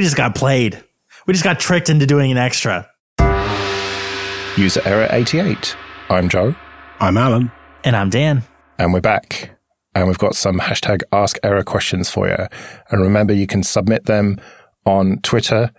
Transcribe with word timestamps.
We 0.00 0.04
just 0.04 0.16
got 0.16 0.34
played. 0.34 0.82
We 1.26 1.34
just 1.34 1.44
got 1.44 1.60
tricked 1.60 1.90
into 1.90 2.06
doing 2.06 2.32
an 2.32 2.38
extra. 2.38 2.88
User 4.56 4.80
error 4.86 5.06
88. 5.10 5.76
I'm 6.08 6.30
Joe. 6.30 6.54
I'm 7.00 7.18
Alan. 7.18 7.52
And 7.84 7.94
I'm 7.94 8.08
Dan. 8.08 8.42
And 8.78 8.94
we're 8.94 9.02
back. 9.02 9.50
And 9.94 10.06
we've 10.06 10.16
got 10.16 10.34
some 10.34 10.58
hashtag 10.58 11.02
ask 11.12 11.38
error 11.42 11.62
questions 11.62 12.08
for 12.08 12.28
you. 12.28 12.46
And 12.88 13.02
remember, 13.02 13.34
you 13.34 13.46
can 13.46 13.62
submit 13.62 14.06
them 14.06 14.40
on 14.86 15.18
Twitter 15.18 15.70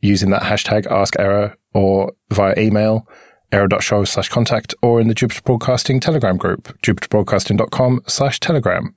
using 0.00 0.30
that 0.30 0.42
hashtag 0.42 0.86
ask 0.86 1.18
error 1.18 1.56
or 1.74 2.12
via 2.30 2.54
email 2.56 3.08
error.show 3.50 4.04
slash 4.04 4.28
contact 4.28 4.76
or 4.80 5.00
in 5.00 5.08
the 5.08 5.14
Jupiter 5.14 5.42
Broadcasting 5.42 5.98
Telegram 5.98 6.36
group, 6.36 6.68
jupiterbroadcasting.com 6.82 8.02
slash 8.06 8.38
telegram. 8.38 8.94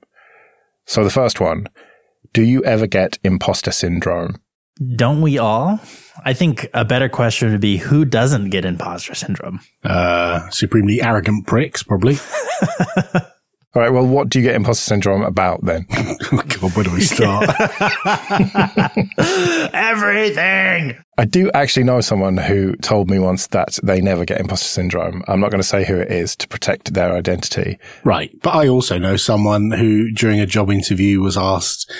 So 0.86 1.02
the 1.02 1.10
first 1.10 1.40
one, 1.40 1.66
do 2.32 2.44
you 2.44 2.62
ever 2.62 2.86
get 2.86 3.18
imposter 3.24 3.72
syndrome? 3.72 4.36
Don't 4.96 5.20
we 5.20 5.38
all? 5.38 5.78
I 6.24 6.32
think 6.32 6.68
a 6.72 6.84
better 6.84 7.08
question 7.08 7.50
would 7.52 7.60
be 7.60 7.76
who 7.76 8.04
doesn't 8.04 8.50
get 8.50 8.64
imposter 8.64 9.14
syndrome? 9.14 9.60
Uh, 9.84 10.48
supremely 10.50 11.02
arrogant 11.02 11.46
pricks, 11.46 11.82
probably. 11.82 12.16
All 13.72 13.80
right. 13.82 13.92
Well, 13.92 14.06
what 14.06 14.28
do 14.28 14.40
you 14.40 14.44
get 14.44 14.56
imposter 14.56 14.82
syndrome 14.82 15.22
about 15.22 15.64
then? 15.64 15.86
God, 16.30 16.74
where 16.74 16.84
do 16.84 16.92
we 16.92 17.02
start? 17.02 17.48
Everything. 19.72 20.96
I 21.16 21.24
do 21.24 21.52
actually 21.52 21.84
know 21.84 22.00
someone 22.00 22.36
who 22.36 22.74
told 22.76 23.08
me 23.08 23.20
once 23.20 23.46
that 23.48 23.78
they 23.84 24.00
never 24.00 24.24
get 24.24 24.40
imposter 24.40 24.66
syndrome. 24.66 25.22
I'm 25.28 25.38
not 25.38 25.52
going 25.52 25.62
to 25.62 25.68
say 25.68 25.84
who 25.84 25.96
it 25.96 26.10
is 26.10 26.34
to 26.36 26.48
protect 26.48 26.94
their 26.94 27.12
identity. 27.12 27.78
right. 28.02 28.32
But 28.42 28.56
I 28.56 28.66
also 28.66 28.98
know 28.98 29.16
someone 29.16 29.70
who, 29.70 30.10
during 30.10 30.40
a 30.40 30.46
job 30.46 30.70
interview, 30.70 31.20
was 31.20 31.36
asked, 31.36 31.92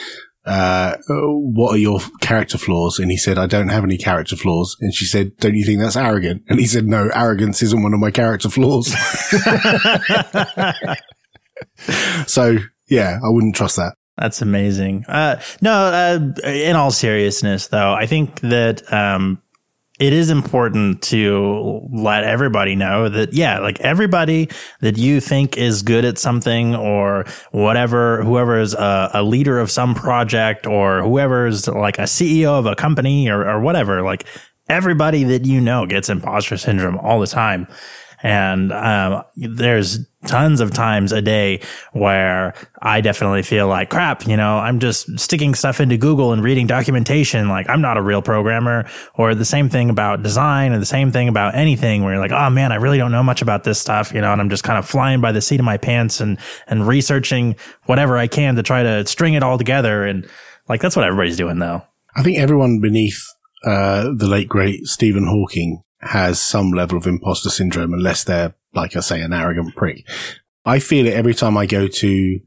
uh, 0.50 0.96
what 1.08 1.74
are 1.74 1.78
your 1.78 2.00
character 2.20 2.58
flaws? 2.58 2.98
And 2.98 3.10
he 3.10 3.16
said, 3.16 3.38
I 3.38 3.46
don't 3.46 3.68
have 3.68 3.84
any 3.84 3.96
character 3.96 4.34
flaws. 4.34 4.76
And 4.80 4.92
she 4.92 5.06
said, 5.06 5.36
don't 5.36 5.54
you 5.54 5.64
think 5.64 5.80
that's 5.80 5.96
arrogant? 5.96 6.42
And 6.48 6.58
he 6.58 6.66
said, 6.66 6.86
no, 6.86 7.08
arrogance 7.14 7.62
isn't 7.62 7.82
one 7.82 7.94
of 7.94 8.00
my 8.00 8.10
character 8.10 8.48
flaws. 8.48 8.88
so 12.26 12.56
yeah, 12.88 13.20
I 13.24 13.28
wouldn't 13.28 13.54
trust 13.54 13.76
that. 13.76 13.94
That's 14.16 14.42
amazing. 14.42 15.04
Uh, 15.06 15.40
no, 15.62 15.72
uh, 15.72 16.18
in 16.44 16.74
all 16.74 16.90
seriousness, 16.90 17.68
though, 17.68 17.94
I 17.94 18.06
think 18.06 18.40
that 18.40 18.92
um, 18.92 19.40
it 20.00 20.14
is 20.14 20.30
important 20.30 21.02
to 21.02 21.86
let 21.92 22.24
everybody 22.24 22.74
know 22.74 23.10
that, 23.10 23.34
yeah, 23.34 23.58
like 23.58 23.78
everybody 23.80 24.48
that 24.80 24.96
you 24.96 25.20
think 25.20 25.58
is 25.58 25.82
good 25.82 26.06
at 26.06 26.18
something 26.18 26.74
or 26.74 27.26
whatever, 27.52 28.22
whoever 28.22 28.58
is 28.58 28.72
a, 28.72 29.10
a 29.12 29.22
leader 29.22 29.60
of 29.60 29.70
some 29.70 29.94
project 29.94 30.66
or 30.66 31.02
whoever 31.02 31.46
is 31.46 31.68
like 31.68 31.98
a 31.98 32.04
CEO 32.04 32.58
of 32.58 32.64
a 32.64 32.74
company 32.74 33.28
or, 33.28 33.46
or 33.46 33.60
whatever, 33.60 34.00
like 34.00 34.24
everybody 34.70 35.22
that 35.24 35.44
you 35.44 35.60
know 35.60 35.84
gets 35.84 36.08
imposter 36.08 36.56
syndrome 36.56 36.96
all 36.98 37.20
the 37.20 37.26
time. 37.26 37.68
And 38.22 38.72
um, 38.72 39.24
there's 39.36 39.98
tons 40.26 40.60
of 40.60 40.72
times 40.72 41.12
a 41.12 41.22
day 41.22 41.60
where 41.92 42.54
I 42.82 43.00
definitely 43.00 43.42
feel 43.42 43.66
like 43.66 43.88
crap, 43.88 44.26
you 44.26 44.36
know, 44.36 44.58
I'm 44.58 44.78
just 44.78 45.18
sticking 45.18 45.54
stuff 45.54 45.80
into 45.80 45.96
Google 45.96 46.32
and 46.32 46.42
reading 46.42 46.66
documentation. 46.66 47.48
Like 47.48 47.68
I'm 47.70 47.80
not 47.80 47.96
a 47.96 48.02
real 48.02 48.20
programmer 48.20 48.86
or 49.14 49.34
the 49.34 49.46
same 49.46 49.70
thing 49.70 49.88
about 49.88 50.22
design 50.22 50.72
or 50.72 50.78
the 50.78 50.86
same 50.86 51.10
thing 51.10 51.28
about 51.28 51.54
anything 51.54 52.02
where 52.02 52.12
you're 52.12 52.22
like, 52.22 52.32
oh 52.32 52.50
man, 52.50 52.72
I 52.72 52.76
really 52.76 52.98
don't 52.98 53.12
know 53.12 53.22
much 53.22 53.40
about 53.40 53.64
this 53.64 53.80
stuff, 53.80 54.12
you 54.12 54.20
know, 54.20 54.32
and 54.32 54.40
I'm 54.40 54.50
just 54.50 54.64
kind 54.64 54.78
of 54.78 54.86
flying 54.86 55.22
by 55.22 55.32
the 55.32 55.40
seat 55.40 55.60
of 55.60 55.64
my 55.64 55.78
pants 55.78 56.20
and, 56.20 56.38
and 56.66 56.86
researching 56.86 57.56
whatever 57.86 58.18
I 58.18 58.26
can 58.26 58.56
to 58.56 58.62
try 58.62 58.82
to 58.82 59.06
string 59.06 59.34
it 59.34 59.42
all 59.42 59.56
together. 59.56 60.04
And 60.04 60.28
like, 60.68 60.82
that's 60.82 60.96
what 60.96 61.06
everybody's 61.06 61.38
doing 61.38 61.58
though. 61.58 61.82
I 62.14 62.22
think 62.22 62.38
everyone 62.38 62.80
beneath 62.80 63.22
uh, 63.64 64.10
the 64.14 64.26
late 64.26 64.48
great 64.48 64.86
Stephen 64.86 65.26
Hawking 65.26 65.82
has 66.00 66.40
some 66.40 66.72
level 66.72 66.96
of 66.96 67.06
imposter 67.06 67.50
syndrome, 67.50 67.92
unless 67.92 68.24
they're, 68.24 68.54
like 68.74 68.96
I 68.96 69.00
say, 69.00 69.20
an 69.20 69.32
arrogant 69.32 69.76
prick. 69.76 70.06
I 70.64 70.78
feel 70.78 71.06
it 71.06 71.14
every 71.14 71.34
time 71.34 71.56
I 71.56 71.66
go 71.66 71.88
to 71.88 72.40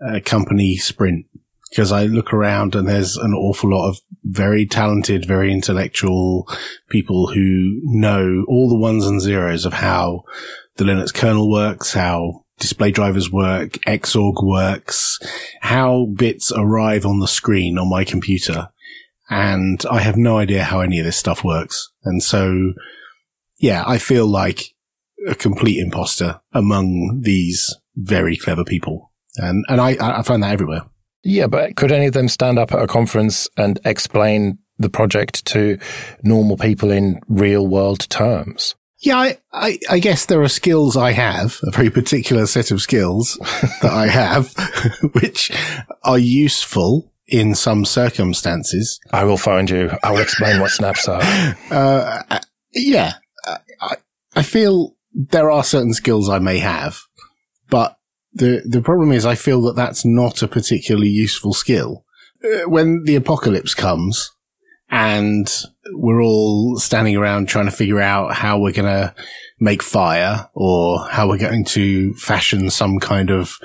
a 0.00 0.20
company 0.20 0.76
sprint 0.76 1.26
because 1.70 1.92
I 1.92 2.04
look 2.04 2.32
around 2.32 2.74
and 2.74 2.86
there's 2.86 3.16
an 3.16 3.34
awful 3.34 3.70
lot 3.70 3.88
of 3.88 3.98
very 4.22 4.64
talented, 4.64 5.26
very 5.26 5.52
intellectual 5.52 6.48
people 6.88 7.28
who 7.28 7.80
know 7.82 8.44
all 8.48 8.68
the 8.68 8.78
ones 8.78 9.06
and 9.06 9.20
zeros 9.20 9.64
of 9.64 9.72
how 9.72 10.22
the 10.76 10.84
Linux 10.84 11.12
kernel 11.12 11.50
works, 11.50 11.92
how 11.92 12.44
display 12.58 12.90
drivers 12.92 13.30
work, 13.30 13.72
Xorg 13.86 14.44
works, 14.46 15.18
how 15.60 16.06
bits 16.06 16.52
arrive 16.54 17.04
on 17.04 17.18
the 17.18 17.28
screen 17.28 17.76
on 17.76 17.90
my 17.90 18.04
computer 18.04 18.68
and 19.30 19.84
I 19.90 20.00
have 20.00 20.16
no 20.16 20.38
idea 20.38 20.64
how 20.64 20.80
any 20.80 20.98
of 20.98 21.06
this 21.06 21.16
stuff 21.16 21.44
works. 21.44 21.90
And 22.04 22.22
so, 22.22 22.72
yeah, 23.58 23.84
I 23.86 23.98
feel 23.98 24.26
like 24.26 24.74
a 25.26 25.34
complete 25.34 25.78
imposter 25.78 26.40
among 26.52 27.20
these 27.22 27.74
very 27.96 28.36
clever 28.36 28.64
people. 28.64 29.12
And, 29.36 29.64
and 29.68 29.80
I, 29.80 29.96
I 30.00 30.22
find 30.22 30.42
that 30.42 30.52
everywhere. 30.52 30.82
Yeah, 31.22 31.46
but 31.46 31.76
could 31.76 31.90
any 31.90 32.06
of 32.06 32.12
them 32.12 32.28
stand 32.28 32.58
up 32.58 32.72
at 32.72 32.82
a 32.82 32.86
conference 32.86 33.48
and 33.56 33.80
explain 33.84 34.58
the 34.78 34.90
project 34.90 35.44
to 35.46 35.78
normal 36.22 36.58
people 36.58 36.90
in 36.90 37.20
real 37.28 37.66
world 37.66 38.08
terms? 38.10 38.74
Yeah, 38.98 39.18
I, 39.18 39.38
I, 39.52 39.78
I, 39.90 39.98
guess 39.98 40.26
there 40.26 40.42
are 40.42 40.48
skills 40.48 40.96
I 40.96 41.12
have, 41.12 41.58
a 41.62 41.70
very 41.70 41.90
particular 41.90 42.46
set 42.46 42.70
of 42.70 42.80
skills 42.80 43.38
that 43.82 43.92
I 43.92 44.06
have, 44.06 44.54
which 45.12 45.50
are 46.04 46.18
useful 46.18 47.12
in 47.26 47.54
some 47.54 47.84
circumstances. 47.84 49.00
I 49.12 49.24
will 49.24 49.36
find 49.36 49.70
you. 49.70 49.90
I 50.02 50.12
will 50.12 50.20
explain 50.20 50.60
what 50.60 50.70
snaps 50.70 51.08
are. 51.08 51.22
Uh, 51.70 52.40
yeah, 52.72 53.14
I, 53.80 53.96
I 54.34 54.42
feel 54.42 54.94
there 55.12 55.50
are 55.50 55.64
certain 55.64 55.94
skills 55.94 56.28
I 56.28 56.38
may 56.38 56.58
have, 56.58 56.98
but 57.70 57.96
the 58.32 58.62
the 58.68 58.82
problem 58.82 59.12
is 59.12 59.24
I 59.24 59.36
feel 59.36 59.62
that 59.62 59.76
that's 59.76 60.04
not 60.04 60.42
a 60.42 60.48
particularly 60.48 61.08
useful 61.08 61.54
skill. 61.54 62.04
Uh, 62.44 62.68
when 62.68 63.04
the 63.04 63.14
apocalypse 63.14 63.74
comes 63.74 64.30
and 64.90 65.50
we're 65.92 66.22
all 66.22 66.76
standing 66.78 67.16
around 67.16 67.48
trying 67.48 67.64
to 67.66 67.70
figure 67.70 68.00
out 68.00 68.34
how 68.34 68.58
we're 68.58 68.72
going 68.72 68.88
to 68.88 69.14
make 69.58 69.82
fire 69.82 70.48
or 70.54 71.00
how 71.08 71.28
we're 71.28 71.38
going 71.38 71.64
to 71.64 72.12
fashion 72.14 72.70
some 72.70 72.98
kind 72.98 73.30
of 73.30 73.58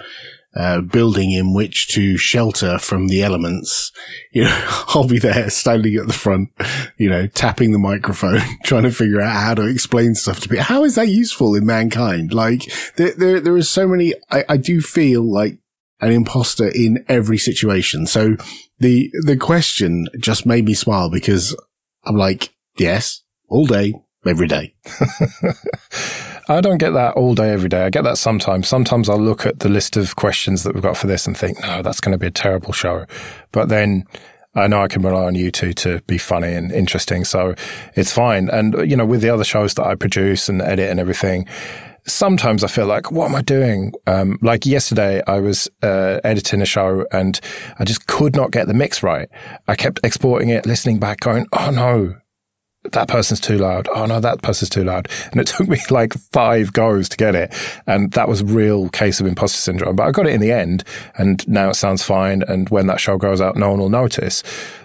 building 0.81 1.31
in 1.31 1.53
which 1.53 1.87
to 1.89 2.17
shelter 2.17 2.77
from 2.79 3.07
the 3.07 3.23
elements, 3.23 3.91
you 4.31 4.43
know, 4.43 4.83
I'll 4.89 5.07
be 5.07 5.19
there 5.19 5.49
standing 5.49 5.95
at 5.95 6.07
the 6.07 6.13
front, 6.13 6.49
you 6.97 7.09
know, 7.09 7.27
tapping 7.27 7.71
the 7.71 7.79
microphone, 7.79 8.41
trying 8.63 8.83
to 8.83 8.91
figure 8.91 9.21
out 9.21 9.35
how 9.35 9.55
to 9.55 9.67
explain 9.67 10.15
stuff 10.15 10.39
to 10.41 10.49
people. 10.49 10.63
How 10.63 10.83
is 10.83 10.95
that 10.95 11.07
useful 11.07 11.55
in 11.55 11.65
mankind? 11.65 12.33
Like 12.33 12.71
there, 12.95 13.13
there, 13.15 13.39
there 13.39 13.57
is 13.57 13.69
so 13.69 13.87
many, 13.87 14.13
I, 14.31 14.45
I 14.49 14.57
do 14.57 14.81
feel 14.81 15.23
like 15.23 15.59
an 16.01 16.11
imposter 16.11 16.67
in 16.67 17.05
every 17.07 17.37
situation. 17.37 18.07
So 18.07 18.37
the, 18.79 19.11
the 19.25 19.37
question 19.37 20.07
just 20.19 20.45
made 20.45 20.65
me 20.65 20.73
smile 20.73 21.09
because 21.11 21.55
I'm 22.05 22.15
like, 22.15 22.53
yes, 22.77 23.21
all 23.49 23.65
day, 23.65 23.93
every 24.25 24.47
day. 24.47 24.75
I 26.49 26.61
don't 26.61 26.79
get 26.79 26.93
that 26.93 27.13
all 27.13 27.35
day, 27.35 27.51
every 27.51 27.69
day. 27.69 27.83
I 27.83 27.91
get 27.91 28.03
that 28.05 28.17
sometimes. 28.17 28.67
Sometimes 28.67 29.07
I'll 29.07 29.19
look 29.19 29.45
at 29.45 29.59
the 29.59 29.69
list 29.69 29.95
of 29.97 30.15
questions 30.15 30.63
that 30.63 30.73
we've 30.73 30.81
got 30.81 30.97
for 30.97 31.05
this 31.05 31.27
and 31.27 31.37
think, 31.37 31.61
no, 31.61 31.83
that's 31.83 32.01
going 32.01 32.11
to 32.11 32.17
be 32.17 32.25
a 32.25 32.31
terrible 32.31 32.73
show. 32.73 33.05
But 33.51 33.69
then 33.69 34.03
I 34.55 34.65
know 34.65 34.81
I 34.81 34.87
can 34.87 35.03
rely 35.03 35.25
on 35.25 35.35
you 35.35 35.51
two 35.51 35.73
to 35.73 36.01
be 36.07 36.17
funny 36.17 36.51
and 36.53 36.71
interesting. 36.71 37.23
So 37.23 37.53
it's 37.95 38.11
fine. 38.11 38.49
And, 38.49 38.73
you 38.89 38.97
know, 38.97 39.05
with 39.05 39.21
the 39.21 39.29
other 39.29 39.43
shows 39.43 39.75
that 39.75 39.85
I 39.85 39.93
produce 39.93 40.49
and 40.49 40.59
edit 40.59 40.89
and 40.89 40.99
everything, 40.99 41.47
sometimes 42.07 42.63
I 42.63 42.67
feel 42.67 42.87
like, 42.87 43.11
what 43.11 43.29
am 43.29 43.35
I 43.35 43.43
doing? 43.43 43.93
Um, 44.07 44.39
like 44.41 44.65
yesterday, 44.65 45.21
I 45.27 45.39
was 45.39 45.69
uh, 45.83 46.19
editing 46.23 46.63
a 46.63 46.65
show 46.65 47.05
and 47.11 47.39
I 47.77 47.83
just 47.83 48.07
could 48.07 48.35
not 48.35 48.49
get 48.49 48.67
the 48.67 48.73
mix 48.73 49.03
right. 49.03 49.29
I 49.67 49.75
kept 49.75 49.99
exporting 50.03 50.49
it, 50.49 50.65
listening 50.65 50.99
back, 50.99 51.19
going, 51.19 51.45
oh 51.53 51.69
no, 51.69 52.15
that 52.91 53.07
person's 53.07 53.39
too 53.39 53.57
loud. 53.57 53.87
Oh 53.93 54.05
no, 54.05 54.19
that 54.19 54.41
person's 54.41 54.69
too 54.69 54.83
loud. 54.83 55.07
And 55.31 55.41
it 55.41 55.47
took 55.57 55.67
me 55.67 55.79
like 55.89 56.13
five 56.31 56.73
goes 56.73 57.09
to 57.09 57.17
get 57.17 57.35
it. 57.35 57.53
And 57.87 58.11
that 58.13 58.27
was 58.27 58.41
a 58.41 58.45
real 58.45 58.89
case 58.89 59.19
of 59.19 59.25
imposter 59.27 59.59
syndrome. 59.59 59.95
But 59.95 60.07
I 60.07 60.11
got 60.11 60.27
it 60.27 60.33
in 60.33 60.41
the 60.41 60.51
end 60.51 60.83
and 61.17 61.47
now 61.47 61.69
it 61.69 61.75
sounds 61.75 62.03
fine. 62.03 62.43
And 62.43 62.69
when 62.69 62.87
that 62.87 62.99
show 62.99 63.17
goes 63.17 63.41
out, 63.41 63.55
no 63.55 63.69
one 63.69 63.79
will 63.79 63.89
notice. 63.89 64.43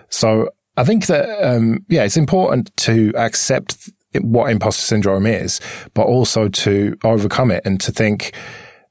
So 0.09 0.51
I 0.77 0.85
think 0.85 1.07
that, 1.07 1.29
um, 1.45 1.85
yeah, 1.89 2.05
it's 2.05 2.17
important 2.17 2.77
to 2.79 3.13
accept 3.17 3.91
what 4.21 4.51
imposter 4.51 4.83
syndrome 4.83 5.27
is, 5.27 5.61
but 5.95 6.07
also 6.07 6.49
to 6.49 6.97
overcome 7.05 7.51
it 7.51 7.63
and 7.65 7.81
to 7.81 7.93
think, 7.93 8.33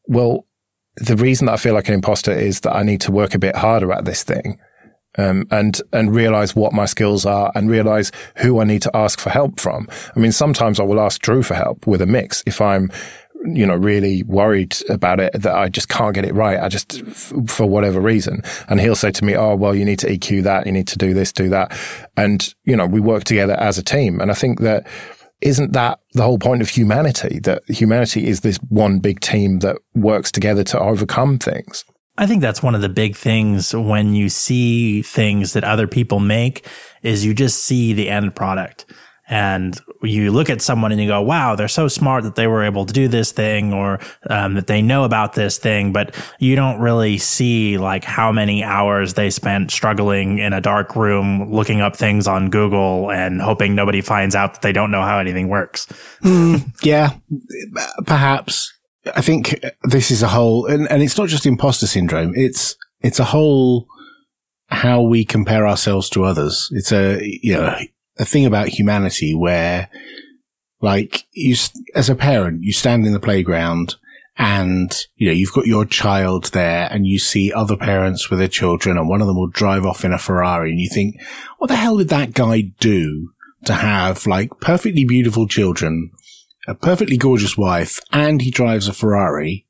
well, 0.05 0.45
the 0.97 1.15
reason 1.15 1.47
that 1.47 1.53
I 1.53 1.57
feel 1.57 1.73
like 1.73 1.87
an 1.87 1.93
imposter 1.93 2.31
is 2.31 2.61
that 2.61 2.75
I 2.75 2.83
need 2.83 3.01
to 3.01 3.11
work 3.11 3.33
a 3.33 3.39
bit 3.39 3.55
harder 3.55 3.91
at 3.91 4.05
this 4.05 4.23
thing 4.23 4.59
um, 5.17 5.47
and 5.51 5.81
and 5.91 6.13
realize 6.13 6.55
what 6.55 6.73
my 6.73 6.85
skills 6.85 7.25
are 7.25 7.51
and 7.55 7.69
realize 7.69 8.11
who 8.37 8.59
I 8.59 8.63
need 8.63 8.81
to 8.83 8.95
ask 8.95 9.19
for 9.19 9.29
help 9.29 9.59
from. 9.59 9.87
I 10.15 10.19
mean, 10.19 10.31
sometimes 10.31 10.79
I 10.79 10.83
will 10.83 10.99
ask 10.99 11.21
Drew 11.21 11.43
for 11.43 11.55
help 11.55 11.87
with 11.87 12.01
a 12.01 12.07
mix 12.07 12.43
if 12.45 12.61
I'm 12.61 12.91
you 13.45 13.65
know, 13.65 13.75
really 13.75 14.23
worried 14.23 14.75
about 14.89 15.19
it 15.19 15.33
that 15.33 15.53
I 15.53 15.67
just 15.69 15.89
can't 15.89 16.15
get 16.15 16.25
it 16.25 16.33
right. 16.33 16.59
I 16.59 16.69
just, 16.69 17.01
f- 17.01 17.33
for 17.47 17.65
whatever 17.65 17.99
reason. 17.99 18.41
And 18.69 18.79
he'll 18.79 18.95
say 18.95 19.11
to 19.11 19.25
me, 19.25 19.35
Oh, 19.35 19.55
well, 19.55 19.75
you 19.75 19.85
need 19.85 19.99
to 19.99 20.07
EQ 20.07 20.43
that. 20.43 20.65
You 20.65 20.71
need 20.71 20.87
to 20.87 20.97
do 20.97 21.13
this, 21.13 21.31
do 21.31 21.49
that. 21.49 21.77
And, 22.15 22.53
you 22.63 22.75
know, 22.75 22.85
we 22.85 22.99
work 22.99 23.25
together 23.25 23.53
as 23.59 23.77
a 23.77 23.83
team. 23.83 24.21
And 24.21 24.31
I 24.31 24.33
think 24.33 24.61
that 24.61 24.87
isn't 25.41 25.73
that 25.73 25.99
the 26.13 26.23
whole 26.23 26.39
point 26.39 26.61
of 26.61 26.69
humanity? 26.69 27.39
That 27.39 27.63
humanity 27.67 28.27
is 28.27 28.41
this 28.41 28.57
one 28.69 28.99
big 28.99 29.19
team 29.19 29.59
that 29.59 29.77
works 29.93 30.31
together 30.31 30.63
to 30.65 30.79
overcome 30.79 31.37
things. 31.37 31.83
I 32.17 32.27
think 32.27 32.41
that's 32.41 32.61
one 32.61 32.75
of 32.75 32.81
the 32.81 32.89
big 32.89 33.15
things 33.15 33.73
when 33.73 34.13
you 34.13 34.29
see 34.29 35.01
things 35.01 35.53
that 35.53 35.63
other 35.63 35.87
people 35.87 36.19
make 36.19 36.67
is 37.01 37.25
you 37.25 37.33
just 37.33 37.63
see 37.63 37.93
the 37.93 38.09
end 38.09 38.35
product 38.35 38.85
and 39.27 39.79
you 40.01 40.31
look 40.31 40.49
at 40.49 40.61
someone 40.61 40.91
and 40.91 40.99
you 40.99 41.07
go, 41.07 41.21
wow, 41.21 41.55
they're 41.55 41.69
so 41.69 41.87
smart 41.87 42.23
that 42.23 42.35
they 42.35 42.45
were 42.45 42.63
able 42.63 42.85
to 42.85 42.93
do 42.93 43.07
this 43.07 43.31
thing 43.31 43.73
or 43.73 43.99
um, 44.29 44.55
that 44.55 44.67
they 44.67 44.81
know 44.81 45.05
about 45.05 45.33
this 45.33 45.57
thing, 45.57 45.93
but 45.93 46.13
you 46.39 46.55
don't 46.55 46.79
really 46.79 47.17
see 47.17 47.77
like 47.77 48.03
how 48.03 48.31
many 48.31 48.63
hours 48.63 49.13
they 49.13 49.29
spent 49.29 49.71
struggling 49.71 50.39
in 50.39 50.51
a 50.51 50.59
dark 50.59 50.95
room 50.95 51.51
looking 51.51 51.79
up 51.79 51.95
things 51.95 52.27
on 52.27 52.49
Google 52.49 53.11
and 53.11 53.41
hoping 53.41 53.75
nobody 53.75 54.01
finds 54.01 54.35
out 54.35 54.55
that 54.55 54.61
they 54.61 54.73
don't 54.73 54.91
know 54.91 55.01
how 55.01 55.19
anything 55.19 55.47
works. 55.47 55.87
Mm, 56.21 56.69
yeah, 56.83 57.11
perhaps. 58.05 58.72
I 59.15 59.21
think 59.21 59.59
this 59.83 60.11
is 60.11 60.21
a 60.21 60.27
whole, 60.27 60.65
and, 60.65 60.89
and 60.89 61.03
it's 61.03 61.17
not 61.17 61.29
just 61.29 61.45
imposter 61.45 61.87
syndrome. 61.87 62.33
It's, 62.35 62.75
it's 63.01 63.19
a 63.19 63.25
whole 63.25 63.87
how 64.67 65.01
we 65.01 65.25
compare 65.25 65.67
ourselves 65.67 66.09
to 66.11 66.23
others. 66.23 66.69
It's 66.71 66.91
a, 66.91 67.19
you 67.21 67.53
know, 67.53 67.77
a 68.17 68.25
thing 68.25 68.45
about 68.45 68.69
humanity 68.69 69.35
where 69.35 69.89
like 70.81 71.25
you, 71.31 71.55
as 71.95 72.09
a 72.09 72.15
parent, 72.15 72.63
you 72.63 72.73
stand 72.73 73.05
in 73.05 73.13
the 73.13 73.19
playground 73.19 73.95
and, 74.37 75.05
you 75.15 75.27
know, 75.27 75.33
you've 75.33 75.53
got 75.53 75.67
your 75.67 75.85
child 75.85 76.45
there 76.51 76.89
and 76.91 77.05
you 77.05 77.19
see 77.19 77.53
other 77.53 77.77
parents 77.77 78.29
with 78.29 78.39
their 78.39 78.47
children 78.47 78.97
and 78.97 79.07
one 79.07 79.21
of 79.21 79.27
them 79.27 79.37
will 79.37 79.47
drive 79.47 79.85
off 79.85 80.03
in 80.03 80.11
a 80.11 80.17
Ferrari 80.17 80.71
and 80.71 80.79
you 80.79 80.89
think, 80.89 81.15
what 81.59 81.67
the 81.67 81.75
hell 81.75 81.97
did 81.97 82.09
that 82.09 82.33
guy 82.33 82.61
do 82.79 83.31
to 83.65 83.73
have 83.73 84.27
like 84.27 84.49
perfectly 84.59 85.05
beautiful 85.05 85.47
children, 85.47 86.11
a 86.67 86.75
perfectly 86.75 87.17
gorgeous 87.17 87.57
wife, 87.57 87.99
and 88.11 88.41
he 88.41 88.51
drives 88.51 88.87
a 88.87 88.93
Ferrari? 88.93 89.65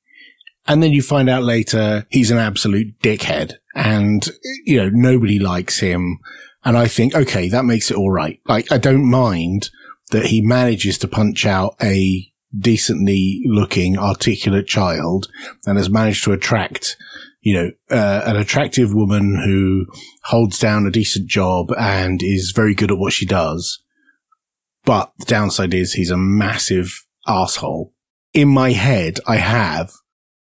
And 0.65 0.81
then 0.81 0.91
you 0.91 1.01
find 1.01 1.29
out 1.29 1.43
later 1.43 2.05
he's 2.09 2.31
an 2.31 2.37
absolute 2.37 2.99
dickhead 2.99 3.55
and, 3.75 4.27
you 4.65 4.77
know, 4.77 4.89
nobody 4.89 5.39
likes 5.39 5.79
him. 5.79 6.19
And 6.63 6.77
I 6.77 6.87
think, 6.87 7.13
okay, 7.13 7.49
that 7.49 7.65
makes 7.65 7.91
it 7.91 7.97
all 7.97 8.11
right. 8.11 8.39
Like, 8.47 8.71
I 8.71 8.77
don't 8.77 9.09
mind 9.09 9.69
that 10.11 10.27
he 10.27 10.41
manages 10.41 10.97
to 10.99 11.07
punch 11.07 11.45
out 11.45 11.75
a 11.81 12.31
decently 12.57 13.41
looking, 13.45 13.97
articulate 13.97 14.67
child 14.67 15.27
and 15.65 15.77
has 15.77 15.89
managed 15.89 16.23
to 16.23 16.31
attract, 16.31 16.95
you 17.41 17.53
know, 17.55 17.71
uh, 17.91 18.21
an 18.25 18.37
attractive 18.37 18.93
woman 18.93 19.41
who 19.43 19.85
holds 20.23 20.59
down 20.59 20.85
a 20.85 20.91
decent 20.91 21.27
job 21.27 21.73
and 21.77 22.21
is 22.23 22.53
very 22.55 22.73
good 22.73 22.91
at 22.91 22.97
what 22.97 23.11
she 23.11 23.25
does. 23.25 23.79
But 24.85 25.11
the 25.17 25.25
downside 25.25 25.73
is 25.73 25.93
he's 25.93 26.11
a 26.11 26.17
massive 26.17 27.05
asshole. 27.27 27.93
In 28.33 28.49
my 28.49 28.71
head, 28.71 29.19
I 29.27 29.37
have 29.37 29.91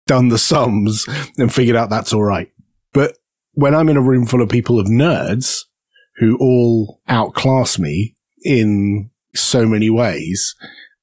done 0.07 0.29
the 0.29 0.37
sums 0.37 1.05
and 1.37 1.53
figured 1.53 1.75
out 1.75 1.89
that's 1.89 2.13
all 2.13 2.23
right. 2.23 2.49
But 2.91 3.17
when 3.53 3.73
I'm 3.75 3.89
in 3.89 3.97
a 3.97 4.01
room 4.01 4.25
full 4.25 4.41
of 4.41 4.49
people 4.49 4.79
of 4.79 4.87
nerds 4.87 5.61
who 6.17 6.37
all 6.37 7.01
outclass 7.07 7.79
me 7.79 8.15
in 8.43 9.09
so 9.35 9.65
many 9.65 9.89
ways, 9.89 10.55